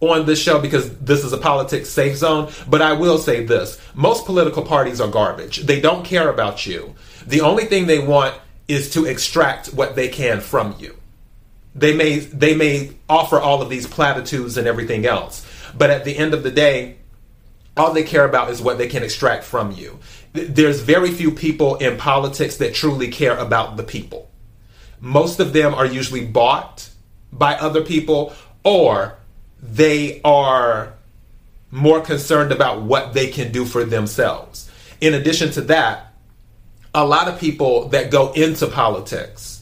on 0.01 0.25
this 0.25 0.41
show 0.41 0.59
because 0.59 0.95
this 0.97 1.23
is 1.23 1.31
a 1.31 1.37
politics 1.37 1.89
safe 1.89 2.17
zone. 2.17 2.51
But 2.67 2.81
I 2.81 2.93
will 2.93 3.17
say 3.17 3.45
this 3.45 3.79
most 3.95 4.25
political 4.25 4.63
parties 4.63 4.99
are 4.99 5.07
garbage. 5.07 5.59
They 5.59 5.79
don't 5.79 6.03
care 6.03 6.29
about 6.29 6.65
you. 6.65 6.95
The 7.25 7.41
only 7.41 7.65
thing 7.65 7.85
they 7.85 7.99
want 7.99 8.35
is 8.67 8.89
to 8.91 9.05
extract 9.05 9.67
what 9.73 9.95
they 9.95 10.07
can 10.07 10.41
from 10.41 10.75
you. 10.79 10.97
They 11.75 11.93
may 11.93 12.19
they 12.19 12.55
may 12.55 12.91
offer 13.07 13.39
all 13.39 13.61
of 13.61 13.69
these 13.69 13.87
platitudes 13.87 14.57
and 14.57 14.67
everything 14.67 15.05
else, 15.05 15.45
but 15.77 15.89
at 15.89 16.03
the 16.03 16.17
end 16.17 16.33
of 16.33 16.43
the 16.43 16.51
day, 16.51 16.97
all 17.77 17.93
they 17.93 18.03
care 18.03 18.25
about 18.25 18.49
is 18.49 18.61
what 18.61 18.77
they 18.77 18.87
can 18.87 19.03
extract 19.03 19.43
from 19.43 19.71
you. 19.71 19.99
There's 20.33 20.81
very 20.81 21.11
few 21.11 21.31
people 21.31 21.77
in 21.77 21.97
politics 21.97 22.57
that 22.57 22.73
truly 22.73 23.09
care 23.09 23.37
about 23.37 23.77
the 23.77 23.83
people. 23.83 24.29
Most 24.99 25.39
of 25.39 25.53
them 25.53 25.73
are 25.73 25.85
usually 25.85 26.25
bought 26.25 26.89
by 27.31 27.55
other 27.55 27.81
people 27.81 28.33
or 28.63 29.17
they 29.61 30.21
are 30.23 30.93
more 31.69 32.01
concerned 32.01 32.51
about 32.51 32.81
what 32.81 33.13
they 33.13 33.27
can 33.27 33.51
do 33.51 33.65
for 33.65 33.85
themselves. 33.85 34.69
In 34.99 35.13
addition 35.13 35.51
to 35.51 35.61
that, 35.61 36.13
a 36.93 37.05
lot 37.05 37.27
of 37.27 37.39
people 37.39 37.87
that 37.89 38.11
go 38.11 38.33
into 38.33 38.67
politics 38.67 39.61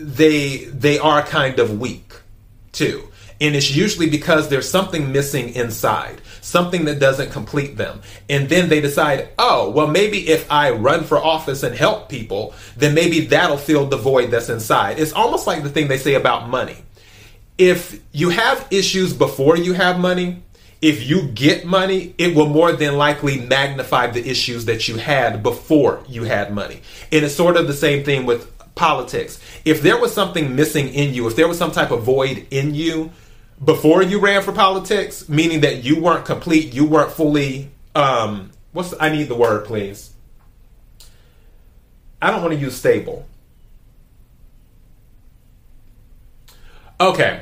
they 0.00 0.64
they 0.64 0.98
are 0.98 1.22
kind 1.22 1.58
of 1.58 1.78
weak 1.78 2.12
too. 2.72 3.06
And 3.42 3.56
it's 3.56 3.74
usually 3.74 4.10
because 4.10 4.48
there's 4.48 4.68
something 4.68 5.12
missing 5.12 5.54
inside 5.54 6.20
something 6.42 6.86
that 6.86 6.98
doesn't 6.98 7.30
complete 7.30 7.76
them. 7.76 8.00
And 8.28 8.48
then 8.48 8.68
they 8.68 8.80
decide 8.80 9.28
oh 9.38 9.70
well 9.70 9.86
maybe 9.86 10.28
if 10.28 10.50
i 10.50 10.70
run 10.70 11.04
for 11.04 11.18
office 11.18 11.62
and 11.62 11.74
help 11.74 12.08
people 12.08 12.54
then 12.76 12.94
maybe 12.94 13.26
that'll 13.26 13.58
fill 13.58 13.86
the 13.86 13.96
void 13.96 14.30
that's 14.30 14.48
inside. 14.48 14.98
It's 14.98 15.12
almost 15.12 15.46
like 15.46 15.62
the 15.62 15.70
thing 15.70 15.88
they 15.88 15.98
say 15.98 16.14
about 16.14 16.48
money 16.48 16.78
if 17.60 18.02
you 18.12 18.30
have 18.30 18.66
issues 18.70 19.12
before 19.12 19.56
you 19.56 19.74
have 19.74 20.00
money 20.00 20.42
if 20.82 21.06
you 21.06 21.28
get 21.28 21.66
money, 21.66 22.14
it 22.16 22.34
will 22.34 22.48
more 22.48 22.72
than 22.72 22.96
likely 22.96 23.38
magnify 23.38 24.06
the 24.06 24.26
issues 24.26 24.64
that 24.64 24.88
you 24.88 24.96
had 24.96 25.42
before 25.42 26.02
you 26.08 26.24
had 26.24 26.54
money. 26.54 26.80
And 27.12 27.24
it's 27.24 27.34
sort 27.34 27.56
of 27.56 27.66
the 27.66 27.74
same 27.74 28.02
thing 28.02 28.24
with 28.24 28.50
politics. 28.74 29.38
If 29.64 29.82
there 29.82 30.00
was 30.00 30.14
something 30.14 30.56
missing 30.56 30.88
in 30.88 31.12
you, 31.12 31.26
if 31.26 31.36
there 31.36 31.48
was 31.48 31.58
some 31.58 31.70
type 31.70 31.90
of 31.90 32.02
void 32.02 32.46
in 32.50 32.74
you 32.74 33.10
before 33.62 34.02
you 34.02 34.20
ran 34.20 34.42
for 34.42 34.52
politics, 34.52 35.28
meaning 35.28 35.60
that 35.60 35.84
you 35.84 36.00
weren't 36.00 36.24
complete, 36.24 36.72
you 36.72 36.86
weren't 36.86 37.12
fully 37.12 37.70
um 37.94 38.50
what's 38.72 38.94
I 38.98 39.10
need 39.10 39.28
the 39.28 39.34
word, 39.34 39.66
please. 39.66 40.14
I 42.22 42.30
don't 42.30 42.40
want 42.40 42.54
to 42.54 42.60
use 42.60 42.76
stable. 42.76 43.26
Okay. 47.00 47.40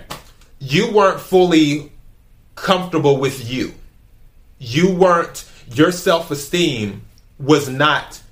You 0.60 0.92
weren't 0.92 1.20
fully 1.20 1.90
comfortable 2.54 3.18
with 3.18 3.50
you. 3.50 3.74
You 4.58 4.94
weren't, 4.94 5.44
your 5.72 5.90
self 5.90 6.30
esteem 6.30 7.02
was 7.38 7.68
not 7.68 8.22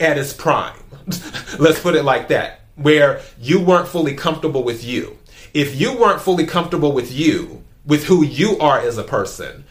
at 0.00 0.18
its 0.18 0.32
prime. 0.32 0.78
Let's 1.58 1.80
put 1.80 1.94
it 1.94 2.04
like 2.04 2.28
that, 2.28 2.60
where 2.74 3.20
you 3.40 3.60
weren't 3.60 3.88
fully 3.88 4.14
comfortable 4.14 4.64
with 4.64 4.84
you. 4.84 5.16
If 5.54 5.80
you 5.80 5.96
weren't 5.96 6.20
fully 6.20 6.46
comfortable 6.46 6.92
with 6.92 7.12
you, 7.12 7.62
with 7.86 8.04
who 8.04 8.24
you 8.24 8.58
are 8.58 8.80
as 8.80 8.98
a 8.98 9.04
person, 9.04 9.64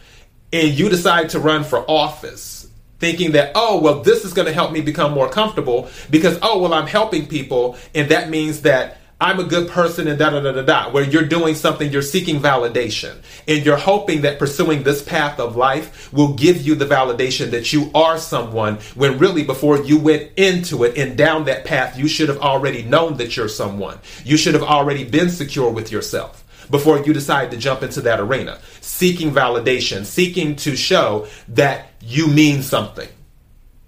and 0.52 0.68
you 0.68 0.88
decide 0.88 1.30
to 1.30 1.40
run 1.40 1.62
for 1.62 1.78
office, 1.88 2.68
thinking 2.98 3.32
that, 3.32 3.52
oh, 3.54 3.80
well, 3.80 4.02
this 4.02 4.24
is 4.24 4.32
going 4.32 4.46
to 4.46 4.52
help 4.52 4.72
me 4.72 4.80
become 4.80 5.12
more 5.12 5.28
comfortable 5.28 5.88
because, 6.10 6.38
oh, 6.42 6.58
well, 6.58 6.74
I'm 6.74 6.86
helping 6.86 7.26
people, 7.26 7.76
and 7.94 8.10
that 8.10 8.28
means 8.28 8.62
that 8.62 8.97
I'm 9.20 9.40
a 9.40 9.44
good 9.44 9.68
person 9.68 10.06
and 10.06 10.16
da 10.16 10.30
da 10.30 10.38
da 10.38 10.52
da 10.52 10.62
da, 10.62 10.90
where 10.92 11.02
you're 11.02 11.24
doing 11.24 11.56
something, 11.56 11.90
you're 11.90 12.02
seeking 12.02 12.40
validation, 12.40 13.16
and 13.48 13.66
you're 13.66 13.76
hoping 13.76 14.20
that 14.20 14.38
pursuing 14.38 14.84
this 14.84 15.02
path 15.02 15.40
of 15.40 15.56
life 15.56 16.12
will 16.12 16.34
give 16.34 16.62
you 16.62 16.76
the 16.76 16.84
validation 16.84 17.50
that 17.50 17.72
you 17.72 17.90
are 17.96 18.16
someone 18.18 18.76
when 18.94 19.18
really 19.18 19.42
before 19.42 19.82
you 19.82 19.98
went 19.98 20.30
into 20.36 20.84
it 20.84 20.96
and 20.96 21.18
down 21.18 21.46
that 21.46 21.64
path, 21.64 21.98
you 21.98 22.06
should 22.06 22.28
have 22.28 22.38
already 22.38 22.84
known 22.84 23.16
that 23.16 23.36
you're 23.36 23.48
someone. 23.48 23.98
You 24.24 24.36
should 24.36 24.54
have 24.54 24.62
already 24.62 25.02
been 25.02 25.30
secure 25.30 25.70
with 25.70 25.90
yourself 25.90 26.44
before 26.70 27.00
you 27.00 27.12
decide 27.12 27.50
to 27.50 27.56
jump 27.56 27.82
into 27.82 28.00
that 28.02 28.20
arena, 28.20 28.60
seeking 28.80 29.32
validation, 29.32 30.04
seeking 30.04 30.54
to 30.54 30.76
show 30.76 31.26
that 31.48 31.88
you 32.00 32.28
mean 32.28 32.62
something. 32.62 33.08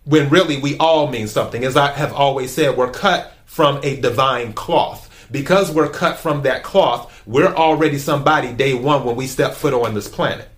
When 0.03 0.29
really 0.29 0.61
we 0.61 0.77
all 0.79 1.07
mean 1.07 1.29
something. 1.29 1.63
As 1.63 1.77
I 1.77 1.93
have 1.93 2.13
always 2.13 2.53
said, 2.53 2.77
we're 2.77 2.91
cut 2.91 3.33
from 3.45 3.79
a 3.85 4.01
divine 4.01 4.55
cloth 4.55 5.07
because 5.31 5.71
we're 5.71 5.89
cut 5.89 6.19
from 6.19 6.43
that 6.43 6.63
cloth, 6.63 7.23
we're 7.27 7.55
already 7.55 7.99
somebody 7.99 8.53
day 8.53 8.75
one 8.75 9.05
when 9.05 9.17
we 9.17 9.27
step 9.27 9.55
foot 9.55 9.75
on 9.75 9.95
this 9.95 10.09
planet. 10.09 10.49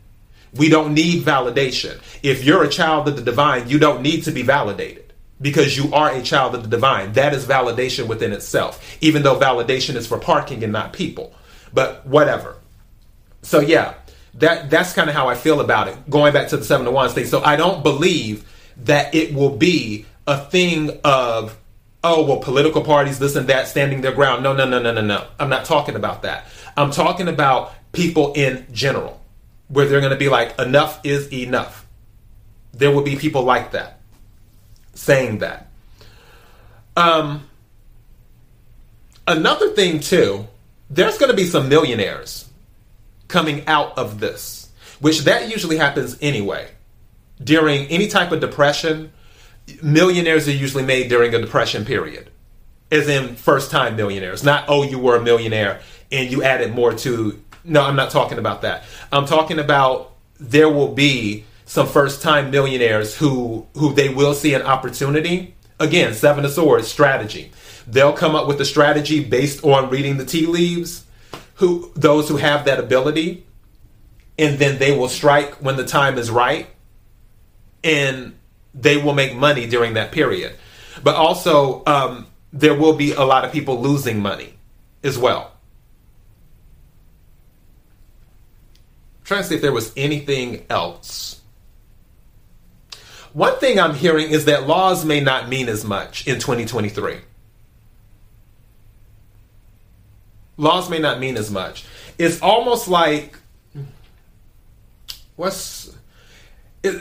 We 0.55 0.69
don't 0.69 0.95
need 0.95 1.25
validation. 1.25 2.00
If 2.23 2.45
you're 2.45 2.62
a 2.62 2.69
child 2.69 3.09
of 3.09 3.17
the 3.17 3.23
divine, 3.23 3.69
you 3.69 3.79
don't 3.79 4.02
need 4.02 4.25
to 4.25 4.31
be 4.31 4.43
validated 4.43 5.12
because 5.41 5.76
you 5.76 5.93
are 5.95 6.11
a 6.11 6.23
child 6.23 6.55
of 6.55 6.62
the 6.62 6.69
divine. 6.69 7.12
That 7.14 7.35
is 7.35 7.47
validation 7.47 8.07
within 8.07 8.33
itself, 8.33 8.97
even 9.00 9.23
though 9.23 9.38
validation 9.38 9.97
is 9.97 10.07
for 10.07 10.19
parking 10.19 10.62
and 10.62 10.73
not 10.73 10.93
people. 10.93 11.35
But 11.73 12.07
whatever. 12.07 12.57
So 13.43 13.61
yeah, 13.61 13.95
that 14.35 14.71
that's 14.71 14.93
kind 14.93 15.11
of 15.11 15.17
how 15.17 15.29
I 15.29 15.35
feel 15.35 15.61
about 15.61 15.88
it. 15.88 16.11
Going 16.11 16.33
back 16.33 16.49
to 16.49 16.57
the 16.57 16.64
seven 16.64 16.87
to 16.87 16.93
one 16.93 17.09
thing. 17.11 17.26
So 17.26 17.43
I 17.43 17.57
don't 17.57 17.83
believe 17.83 18.49
that 18.79 19.14
it 19.14 19.35
will 19.35 19.57
be 19.57 20.07
a 20.26 20.38
thing 20.38 20.99
of 21.05 21.59
oh, 22.04 22.25
well, 22.25 22.38
political 22.38 22.82
parties, 22.82 23.18
this 23.18 23.37
and 23.37 23.47
that, 23.49 23.68
standing 23.68 24.00
their 24.00 24.12
ground. 24.12 24.42
No, 24.42 24.52
no, 24.52 24.66
no, 24.68 24.80
no, 24.80 24.92
no, 24.92 25.00
no. 25.00 25.26
I'm 25.38 25.49
not 25.49 25.64
talking 25.64 25.94
about 25.94 26.23
that. 26.23 26.47
I'm 26.76 26.90
talking 26.90 27.28
about 27.28 27.73
people 27.92 28.32
in 28.32 28.66
general, 28.73 29.21
where 29.68 29.87
they're 29.87 30.00
going 30.00 30.12
to 30.12 30.18
be 30.18 30.28
like, 30.28 30.59
enough 30.59 31.00
is 31.04 31.32
enough. 31.32 31.87
There 32.73 32.90
will 32.90 33.02
be 33.02 33.16
people 33.16 33.42
like 33.42 33.73
that 33.73 34.00
saying 34.94 35.38
that. 35.38 35.71
Um, 36.97 37.49
another 39.26 39.71
thing, 39.71 40.00
too, 40.00 40.47
there's 40.90 41.18
going 41.18 41.30
to 41.30 41.37
be 41.37 41.44
some 41.44 41.68
millionaires 41.68 42.49
coming 43.28 43.66
out 43.66 43.97
of 43.97 44.21
this, 44.21 44.71
which 45.00 45.21
that 45.21 45.50
usually 45.50 45.76
happens 45.76 46.18
anyway. 46.21 46.68
During 47.42 47.87
any 47.87 48.09
type 48.09 48.30
of 48.30 48.40
depression, 48.40 49.12
millionaires 49.83 50.49
are 50.49 50.52
usually 50.52 50.85
made 50.85 51.09
during 51.09 51.35
a 51.35 51.40
depression 51.40 51.85
period, 51.85 52.31
as 52.90 53.09
in 53.09 53.37
first 53.37 53.71
time 53.71 53.97
millionaires, 53.97 54.45
not, 54.45 54.64
oh, 54.69 54.83
you 54.83 54.99
were 54.99 55.16
a 55.16 55.23
millionaire 55.23 55.81
and 56.11 56.31
you 56.31 56.42
added 56.42 56.75
more 56.75 56.92
to. 56.92 57.42
No, 57.64 57.83
I'm 57.83 57.97
not 57.97 58.11
talking 58.11 58.38
about 58.38 58.62
that. 58.62 58.85
I'm 59.11 59.26
talking 59.26 59.59
about 59.59 60.14
there 60.38 60.69
will 60.69 60.92
be 60.92 61.45
some 61.64 61.87
first 61.87 62.23
time 62.23 62.50
millionaires 62.50 63.16
who 63.16 63.66
who 63.75 63.95
they 63.95 64.09
will 64.09 64.35
see 64.35 64.54
an 64.54 64.62
opportunity. 64.62 65.54
Again, 65.81 66.14
seven 66.14 66.45
of 66.45 66.52
swords 66.52 66.87
strategy. 66.87 67.50
They'll 67.87 68.12
come 68.12 68.35
up 68.35 68.47
with 68.47 68.61
a 68.61 68.64
strategy 68.64 69.25
based 69.25 69.64
on 69.64 69.90
reading 69.90 70.16
the 70.16 70.25
tea 70.25 70.47
leaves. 70.47 71.04
Who 71.57 71.92
those 71.95 72.28
who 72.28 72.37
have 72.37 72.64
that 72.64 72.78
ability, 72.78 73.47
and 74.38 74.59
then 74.59 74.78
they 74.78 74.97
will 74.97 75.09
strike 75.09 75.54
when 75.62 75.76
the 75.76 75.85
time 75.85 76.19
is 76.19 76.31
right. 76.31 76.69
And 77.85 78.35
they 78.75 78.97
will 78.97 79.14
make 79.14 79.37
money 79.37 79.67
during 79.67 79.95
that 79.95 80.12
period. 80.12 80.57
But 81.02 81.14
also, 81.17 81.83
um, 81.87 82.26
there 82.52 82.75
will 82.75 82.95
be 82.95 83.12
a 83.12 83.23
lot 83.23 83.45
of 83.45 83.52
people 83.52 83.81
losing 83.81 84.21
money 84.21 84.55
as 85.02 85.19
well. 85.19 85.52
I'm 89.21 89.25
trying 89.25 89.43
to 89.43 89.49
see 89.49 89.55
if 89.55 89.62
there 89.62 89.73
was 89.73 89.93
anything 89.97 90.67
else. 90.69 91.41
One 93.33 93.59
thing 93.59 93.81
I'm 93.81 93.95
hearing 93.95 94.31
is 94.31 94.45
that 94.45 94.67
laws 94.67 95.05
may 95.05 95.21
not 95.21 95.49
mean 95.49 95.69
as 95.69 95.85
much 95.85 96.26
in 96.26 96.35
2023. 96.38 97.17
Laws 100.59 100.91
may 100.91 100.99
not 100.99 101.19
mean 101.19 101.38
as 101.38 101.50
much. 101.50 101.85
It's 102.19 102.43
almost 102.43 102.88
like 102.88 103.38
what's 105.37 105.97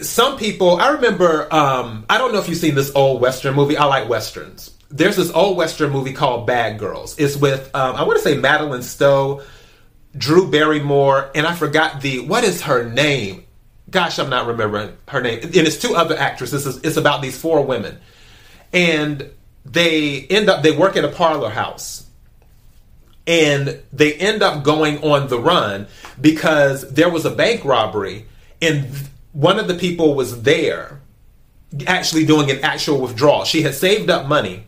some 0.02 0.38
people 0.38 0.78
i 0.80 0.90
remember 0.90 1.52
um, 1.54 2.06
i 2.10 2.18
don't 2.18 2.32
know 2.32 2.40
if 2.40 2.48
you've 2.48 2.58
seen 2.58 2.76
this 2.76 2.92
old 2.96 3.22
western 3.22 3.56
movie. 3.56 3.78
I 3.78 3.86
like 3.86 4.08
westerns. 4.08 4.76
There's 4.90 5.16
this 5.16 5.32
old 5.32 5.58
western 5.58 5.92
movie 5.92 6.14
called 6.14 6.46
bad 6.46 6.78
girls. 6.78 7.18
It's 7.18 7.36
with 7.36 7.74
um, 7.76 7.96
i 7.96 8.04
want 8.04 8.18
to 8.18 8.24
say 8.24 8.38
madeleine 8.38 8.84
stowe 8.84 9.44
drew 10.16 10.52
barrymore 10.52 11.32
and 11.34 11.48
i 11.48 11.56
forgot 11.56 12.02
the 12.02 12.20
what 12.20 12.44
is 12.44 12.62
her 12.64 12.90
name? 12.90 13.46
Gosh 13.90 14.20
i'm 14.20 14.30
not 14.30 14.48
remembering 14.48 14.96
her 15.08 15.22
name. 15.22 15.40
And 15.44 15.56
it's 15.56 15.78
two 15.78 15.96
other 15.96 16.18
actresses. 16.18 16.68
It's, 16.68 16.78
it's 16.86 16.98
about 16.98 17.22
these 17.22 17.38
four 17.38 17.66
women. 17.66 18.00
And 18.74 19.30
they 19.66 20.22
end 20.28 20.50
up 20.50 20.64
they 20.64 20.72
work 20.72 20.96
at 20.96 21.04
a 21.04 21.10
parlor 21.10 21.50
house. 21.50 22.06
And 23.28 23.82
they 23.94 24.14
end 24.14 24.42
up 24.42 24.64
going 24.64 25.04
on 25.04 25.28
the 25.28 25.40
run 25.40 25.88
because 26.20 26.92
there 26.92 27.10
was 27.10 27.26
a 27.26 27.30
bank 27.30 27.64
robbery 27.64 28.26
and 28.62 28.88
one 29.34 29.60
of 29.60 29.68
the 29.68 29.76
people 29.76 30.14
was 30.14 30.44
there 30.44 31.02
actually 31.88 32.26
doing 32.26 32.52
an 32.52 32.60
actual 32.64 33.00
withdrawal. 33.00 33.46
She 33.46 33.62
had 33.62 33.74
saved 33.74 34.10
up 34.10 34.28
money 34.28 34.66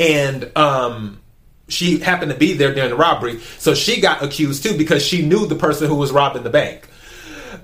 and 0.00 0.56
um, 0.56 1.20
she 1.68 1.98
happened 1.98 2.32
to 2.32 2.38
be 2.38 2.54
there 2.54 2.74
during 2.74 2.90
the 2.90 2.96
robbery. 2.96 3.38
So 3.58 3.74
she 3.74 4.00
got 4.00 4.22
accused 4.22 4.62
too 4.62 4.76
because 4.76 5.04
she 5.04 5.22
knew 5.22 5.46
the 5.46 5.54
person 5.54 5.88
who 5.88 5.94
was 5.94 6.10
robbing 6.10 6.42
the 6.42 6.50
bank. 6.50 6.88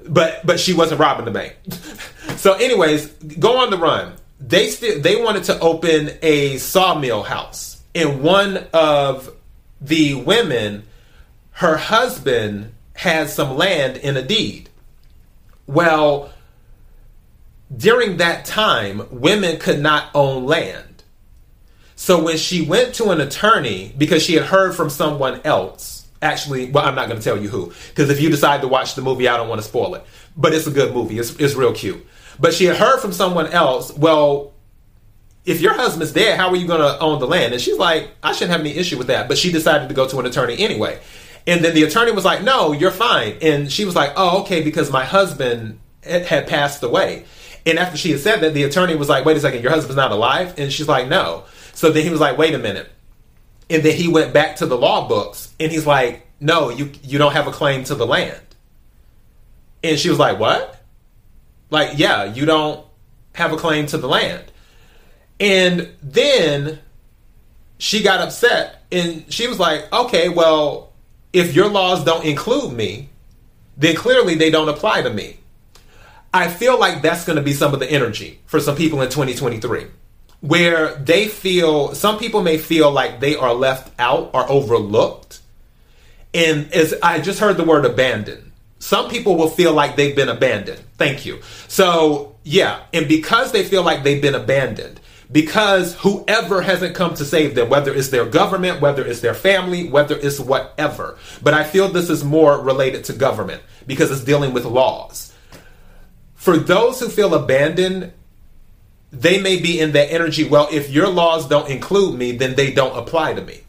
But 0.09 0.47
but 0.47 0.61
she 0.61 0.73
wasn't 0.73 1.01
robbing 1.01 1.25
the 1.25 1.31
bank. 1.31 1.57
so 2.37 2.55
anyways, 2.55 3.09
go 3.39 3.59
on 3.59 3.71
the 3.71 3.79
run. 3.79 4.15
They 4.39 4.69
still 4.69 5.01
they 5.01 5.21
wanted 5.21 5.45
to 5.45 5.59
open 5.59 6.11
a 6.23 6.59
sawmill 6.59 7.23
house. 7.23 7.83
And 7.95 8.23
one 8.23 8.67
of 8.75 9.31
the 9.81 10.15
women, 10.15 10.85
her 11.53 11.77
husband 11.77 12.75
had 12.95 13.31
some 13.31 13.57
land 13.57 13.97
in 13.97 14.17
a 14.17 14.23
deed. 14.23 14.66
Well, 15.67 16.31
during 17.75 18.19
that 18.19 18.45
time, 18.45 19.07
women 19.11 19.59
could 19.59 19.81
not 19.81 20.11
own 20.15 20.47
land. 20.47 21.03
So 21.97 22.23
when 22.23 22.37
she 22.37 22.63
went 22.63 22.95
to 22.97 23.11
an 23.11 23.21
attorney, 23.21 23.95
because 23.97 24.23
she 24.23 24.35
had 24.35 24.45
heard 24.45 24.75
from 24.75 24.91
someone 24.91 25.41
else, 25.45 26.07
actually, 26.21 26.71
well, 26.71 26.85
I'm 26.85 26.95
not 26.95 27.09
going 27.09 27.19
to 27.19 27.25
tell 27.25 27.41
you 27.41 27.49
who, 27.49 27.73
because 27.89 28.11
if 28.11 28.21
you 28.21 28.29
decide 28.31 28.61
to 28.61 28.69
watch 28.69 28.95
the 28.95 29.03
movie, 29.03 29.29
I 29.29 29.37
don't 29.37 29.49
want 29.49 29.61
to 29.63 29.67
spoil 29.67 29.95
it. 29.95 30.05
But 30.37 30.53
it's 30.53 30.67
a 30.67 30.71
good 30.71 30.95
movie, 30.95 31.19
it's, 31.19 31.35
it's 31.37 31.55
real 31.55 31.73
cute. 31.73 32.07
But 32.39 32.53
she 32.53 32.67
had 32.67 32.77
heard 32.77 33.01
from 33.01 33.13
someone 33.13 33.47
else, 33.47 33.93
well, 33.97 34.53
if 35.47 35.61
your 35.61 35.75
husband's 35.75 36.13
dead, 36.13 36.39
how 36.39 36.51
are 36.51 36.57
you 36.57 36.67
going 36.67 36.81
to 36.81 36.99
own 36.99 37.19
the 37.19 37.27
land? 37.27 37.53
And 37.55 37.63
she's 37.63 37.79
like, 37.79 38.11
I 38.23 38.33
shouldn't 38.33 38.51
have 38.51 38.61
any 38.61 38.77
issue 38.77 38.99
with 38.99 39.07
that. 39.07 39.29
But 39.29 39.39
she 39.39 39.53
decided 39.53 39.89
to 39.89 39.95
go 39.95 40.07
to 40.09 40.19
an 40.19 40.27
attorney 40.27 40.59
anyway. 40.59 40.99
And 41.47 41.65
then 41.65 41.75
the 41.75 41.85
attorney 41.85 42.13
was 42.13 42.25
like, 42.25 42.43
no, 42.43 42.73
you're 42.73 42.91
fine. 42.91 43.39
And 43.41 43.71
she 43.71 43.85
was 43.85 43.95
like, 43.95 44.13
oh, 44.17 44.43
okay, 44.43 44.63
because 44.63 44.91
my 44.91 45.05
husband 45.05 45.79
eh, 46.03 46.25
had 46.25 46.49
passed 46.49 46.83
away. 46.83 47.25
And 47.65 47.79
after 47.79 47.97
she 47.97 48.11
had 48.11 48.21
said 48.21 48.41
that, 48.41 48.55
the 48.55 48.65
attorney 48.65 48.95
was 48.95 49.09
like, 49.09 49.25
wait 49.25 49.37
a 49.37 49.41
second, 49.41 49.63
your 49.63 49.73
husband's 49.73 49.97
not 49.97 50.13
alive? 50.13 50.59
And 50.59 50.73
she's 50.73 50.89
like, 50.89 51.09
no. 51.09 51.45
So 51.73 51.91
then 51.91 52.05
he 52.05 52.11
was 52.11 52.21
like, 52.21 52.39
wait 52.39 52.55
a 52.55 52.59
minute. 52.59 52.91
And 53.69 53.83
then 53.83 53.97
he 53.97 54.09
went 54.09 54.33
back 54.33 54.57
to 54.57 54.67
the 54.67 54.77
law 54.77 55.09
books 55.09 55.53
and 55.59 55.71
he's 55.71 55.87
like, 55.87 56.27
no, 56.41 56.71
you, 56.71 56.93
you 57.03 57.19
don't 57.19 57.33
have 57.33 57.47
a 57.47 57.53
claim 57.53 57.85
to 57.85 57.95
the 57.95 58.07
land. 58.07 58.41
And 59.83 59.99
she 59.99 60.09
was 60.09 60.19
like, 60.19 60.39
what? 60.39 60.81
Like, 61.71 61.99
yeah, 61.99 62.25
you 62.25 62.47
don't 62.47 62.87
have 63.35 63.53
a 63.53 63.57
claim 63.57 63.87
to 63.87 63.99
the 63.99 64.09
land. 64.09 64.45
And 65.41 65.91
then 66.03 66.79
she 67.79 68.03
got 68.03 68.21
upset 68.21 68.85
and 68.91 69.31
she 69.33 69.49
was 69.49 69.59
like, 69.59 69.93
okay, 69.93 70.29
well, 70.29 70.86
if 71.37 71.55
your 71.55 71.69
laws 71.69 72.03
don't 72.03 72.25
include 72.25 72.73
me, 72.73 73.11
then 73.77 73.95
clearly 73.95 74.35
they 74.37 74.51
don't 74.51 74.71
apply 74.71 75.03
to 75.03 75.11
me. 75.11 75.37
I 76.33 76.49
feel 76.49 76.79
like 76.81 77.03
that's 77.03 77.27
going 77.27 77.37
to 77.37 77.43
be 77.43 77.53
some 77.53 77.75
of 77.75 77.81
the 77.81 77.91
energy 77.91 78.41
for 78.47 78.59
some 78.59 78.75
people 78.75 79.03
in 79.03 79.11
2023 79.11 79.87
where 80.41 80.95
they 80.97 81.29
feel 81.29 81.95
some 81.95 82.19
people 82.19 82.43
may 82.43 82.57
feel 82.57 82.91
like 82.91 83.21
they 83.21 83.37
are 83.37 83.53
left 83.53 83.93
out 83.99 84.31
or 84.33 84.51
overlooked. 84.51 85.41
And 86.33 86.73
as 86.73 86.95
I 87.03 87.21
just 87.21 87.39
heard 87.39 87.57
the 87.59 87.65
word 87.65 87.85
abandoned, 87.85 88.53
some 88.79 89.11
people 89.11 89.37
will 89.37 89.49
feel 89.49 89.73
like 89.73 89.97
they've 89.97 90.17
been 90.17 90.29
abandoned. 90.29 90.83
Thank 90.97 91.27
you. 91.27 91.41
So, 91.69 92.37
yeah, 92.45 92.81
and 92.93 93.09
because 93.09 93.53
they 93.53 93.65
feel 93.65 93.83
like 93.83 94.05
they've 94.05 94.23
been 94.23 94.35
abandoned, 94.35 95.01
because 95.31 95.95
whoever 95.97 96.63
hasn't 96.63 96.95
come 96.95 97.15
to 97.15 97.25
save 97.25 97.55
them, 97.55 97.69
whether 97.69 97.93
it's 97.93 98.09
their 98.09 98.27
government, 98.27 98.81
whether 98.81 99.05
it's 99.05 99.21
their 99.21 99.35
family, 99.35 99.89
whether 99.89 100.17
it's 100.17 100.39
whatever. 100.39 101.19
But 101.43 101.55
I 101.55 101.65
feel 101.65 101.89
this 101.89 102.11
is 102.11 102.25
more 102.25 102.61
related 102.61 103.05
to 103.05 103.13
government 103.13 103.63
because 103.87 104.11
it's 104.11 104.25
dealing 104.25 104.53
with 104.53 104.65
laws. 104.65 105.33
For 106.35 106.57
those 106.57 107.01
who 107.01 107.09
feel 107.09 107.35
abandoned, 107.35 108.13
they 109.11 109.41
may 109.41 109.61
be 109.61 109.81
in 109.81 109.93
that 109.93 110.13
energy. 110.13 110.49
Well, 110.49 110.69
if 110.71 110.91
your 110.91 111.09
laws 111.09 111.49
don't 111.49 111.69
include 111.69 112.19
me, 112.19 112.33
then 112.33 112.55
they 112.55 112.73
don't 112.73 112.97
apply 112.97 113.35
to 113.35 113.43
me. 113.43 113.63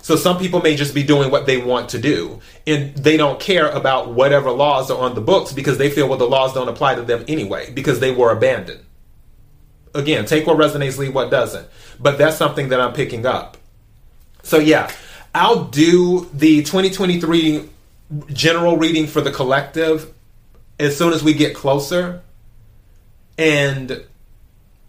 So 0.00 0.16
some 0.16 0.38
people 0.38 0.60
may 0.60 0.76
just 0.76 0.94
be 0.94 1.02
doing 1.02 1.30
what 1.30 1.46
they 1.46 1.56
want 1.56 1.88
to 1.90 1.98
do, 1.98 2.40
and 2.66 2.94
they 2.94 3.16
don't 3.16 3.40
care 3.40 3.70
about 3.70 4.12
whatever 4.12 4.50
laws 4.50 4.90
are 4.90 4.98
on 4.98 5.14
the 5.14 5.22
books 5.22 5.52
because 5.52 5.78
they 5.78 5.88
feel 5.88 6.08
well 6.08 6.18
the 6.18 6.26
laws 6.26 6.52
don't 6.52 6.68
apply 6.68 6.96
to 6.96 7.02
them 7.02 7.24
anyway 7.26 7.72
because 7.72 8.00
they 8.00 8.10
were 8.10 8.30
abandoned. 8.30 8.83
Again, 9.94 10.26
take 10.26 10.46
what 10.46 10.56
resonates, 10.56 10.98
leave 10.98 11.14
what 11.14 11.30
doesn't. 11.30 11.68
But 12.00 12.18
that's 12.18 12.36
something 12.36 12.70
that 12.70 12.80
I'm 12.80 12.92
picking 12.92 13.26
up. 13.26 13.56
So 14.42 14.58
yeah, 14.58 14.90
I'll 15.34 15.64
do 15.64 16.28
the 16.34 16.62
2023 16.62 17.68
general 18.28 18.76
reading 18.76 19.06
for 19.06 19.20
the 19.20 19.30
collective 19.30 20.12
as 20.78 20.96
soon 20.96 21.12
as 21.12 21.22
we 21.22 21.34
get 21.34 21.54
closer. 21.54 22.22
And 23.38 24.04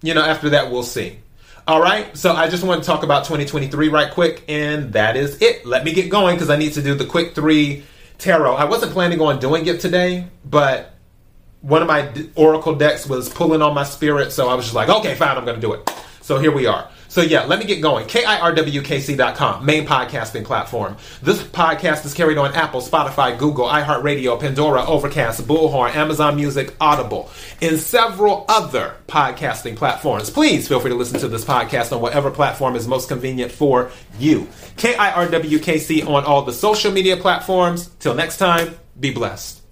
you 0.01 0.13
know, 0.13 0.23
after 0.23 0.49
that 0.51 0.71
we'll 0.71 0.83
see. 0.83 1.19
All 1.67 1.81
right, 1.81 2.15
so 2.15 2.31
I 2.31 2.47
just 2.47 2.63
want 2.63 2.83
to 2.83 2.87
talk 2.87 3.01
about 3.01 3.23
2023 3.23 3.89
right 3.89 4.11
quick, 4.11 4.43
and 4.47 4.93
that 4.93 5.15
is 5.15 5.41
it. 5.41 5.65
Let 5.65 5.83
me 5.83 5.93
get 5.93 6.11
going 6.11 6.35
because 6.35 6.51
I 6.51 6.57
need 6.57 6.73
to 6.73 6.81
do 6.83 6.93
the 6.93 7.05
quick 7.05 7.33
three 7.33 7.83
tarot. 8.19 8.53
I 8.53 8.65
wasn't 8.65 8.91
planning 8.91 9.19
on 9.19 9.39
doing 9.39 9.65
it 9.65 9.79
today, 9.79 10.27
but 10.43 10.94
one 11.65 11.81
of 11.81 11.87
my 11.87 12.11
oracle 12.35 12.75
decks 12.75 13.07
was 13.07 13.27
pulling 13.27 13.63
on 13.63 13.73
my 13.73 13.83
spirit, 13.83 14.31
so 14.31 14.47
I 14.47 14.53
was 14.53 14.65
just 14.65 14.75
like, 14.75 14.87
okay, 14.87 15.15
fine, 15.15 15.35
I'm 15.35 15.45
going 15.45 15.59
to 15.59 15.61
do 15.61 15.73
it. 15.73 15.89
So 16.21 16.37
here 16.37 16.51
we 16.51 16.67
are. 16.67 16.89
So 17.07 17.21
yeah, 17.21 17.45
let 17.45 17.59
me 17.59 17.65
get 17.65 17.81
going. 17.81 18.05
KIRWKC.com, 18.07 19.65
main 19.65 19.87
podcasting 19.87 20.43
platform. 20.43 20.97
This 21.23 21.41
podcast 21.41 22.05
is 22.05 22.13
carried 22.13 22.37
on 22.37 22.53
Apple, 22.53 22.81
Spotify, 22.81 23.35
Google, 23.37 23.65
iHeartRadio, 23.67 24.39
Pandora, 24.39 24.85
Overcast, 24.85 25.47
Bullhorn, 25.47 25.95
Amazon 25.95 26.35
Music, 26.35 26.75
Audible, 26.79 27.31
and 27.61 27.79
several 27.79 28.45
other 28.47 28.95
podcasting 29.07 29.75
platforms. 29.75 30.29
Please 30.29 30.67
feel 30.67 30.79
free 30.79 30.91
to 30.91 30.97
listen 30.97 31.19
to 31.19 31.27
this 31.27 31.45
podcast 31.45 31.91
on 31.95 32.01
whatever 32.01 32.29
platform 32.29 32.75
is 32.75 32.87
most 32.87 33.07
convenient 33.07 33.51
for 33.51 33.91
you. 34.19 34.47
KIRWKC 34.77 36.07
on 36.07 36.25
all 36.25 36.43
the 36.43 36.53
social 36.53 36.91
media 36.91 37.17
platforms. 37.17 37.87
Till 37.99 38.13
next 38.13 38.37
time, 38.37 38.75
be 38.99 39.11
blessed. 39.11 39.64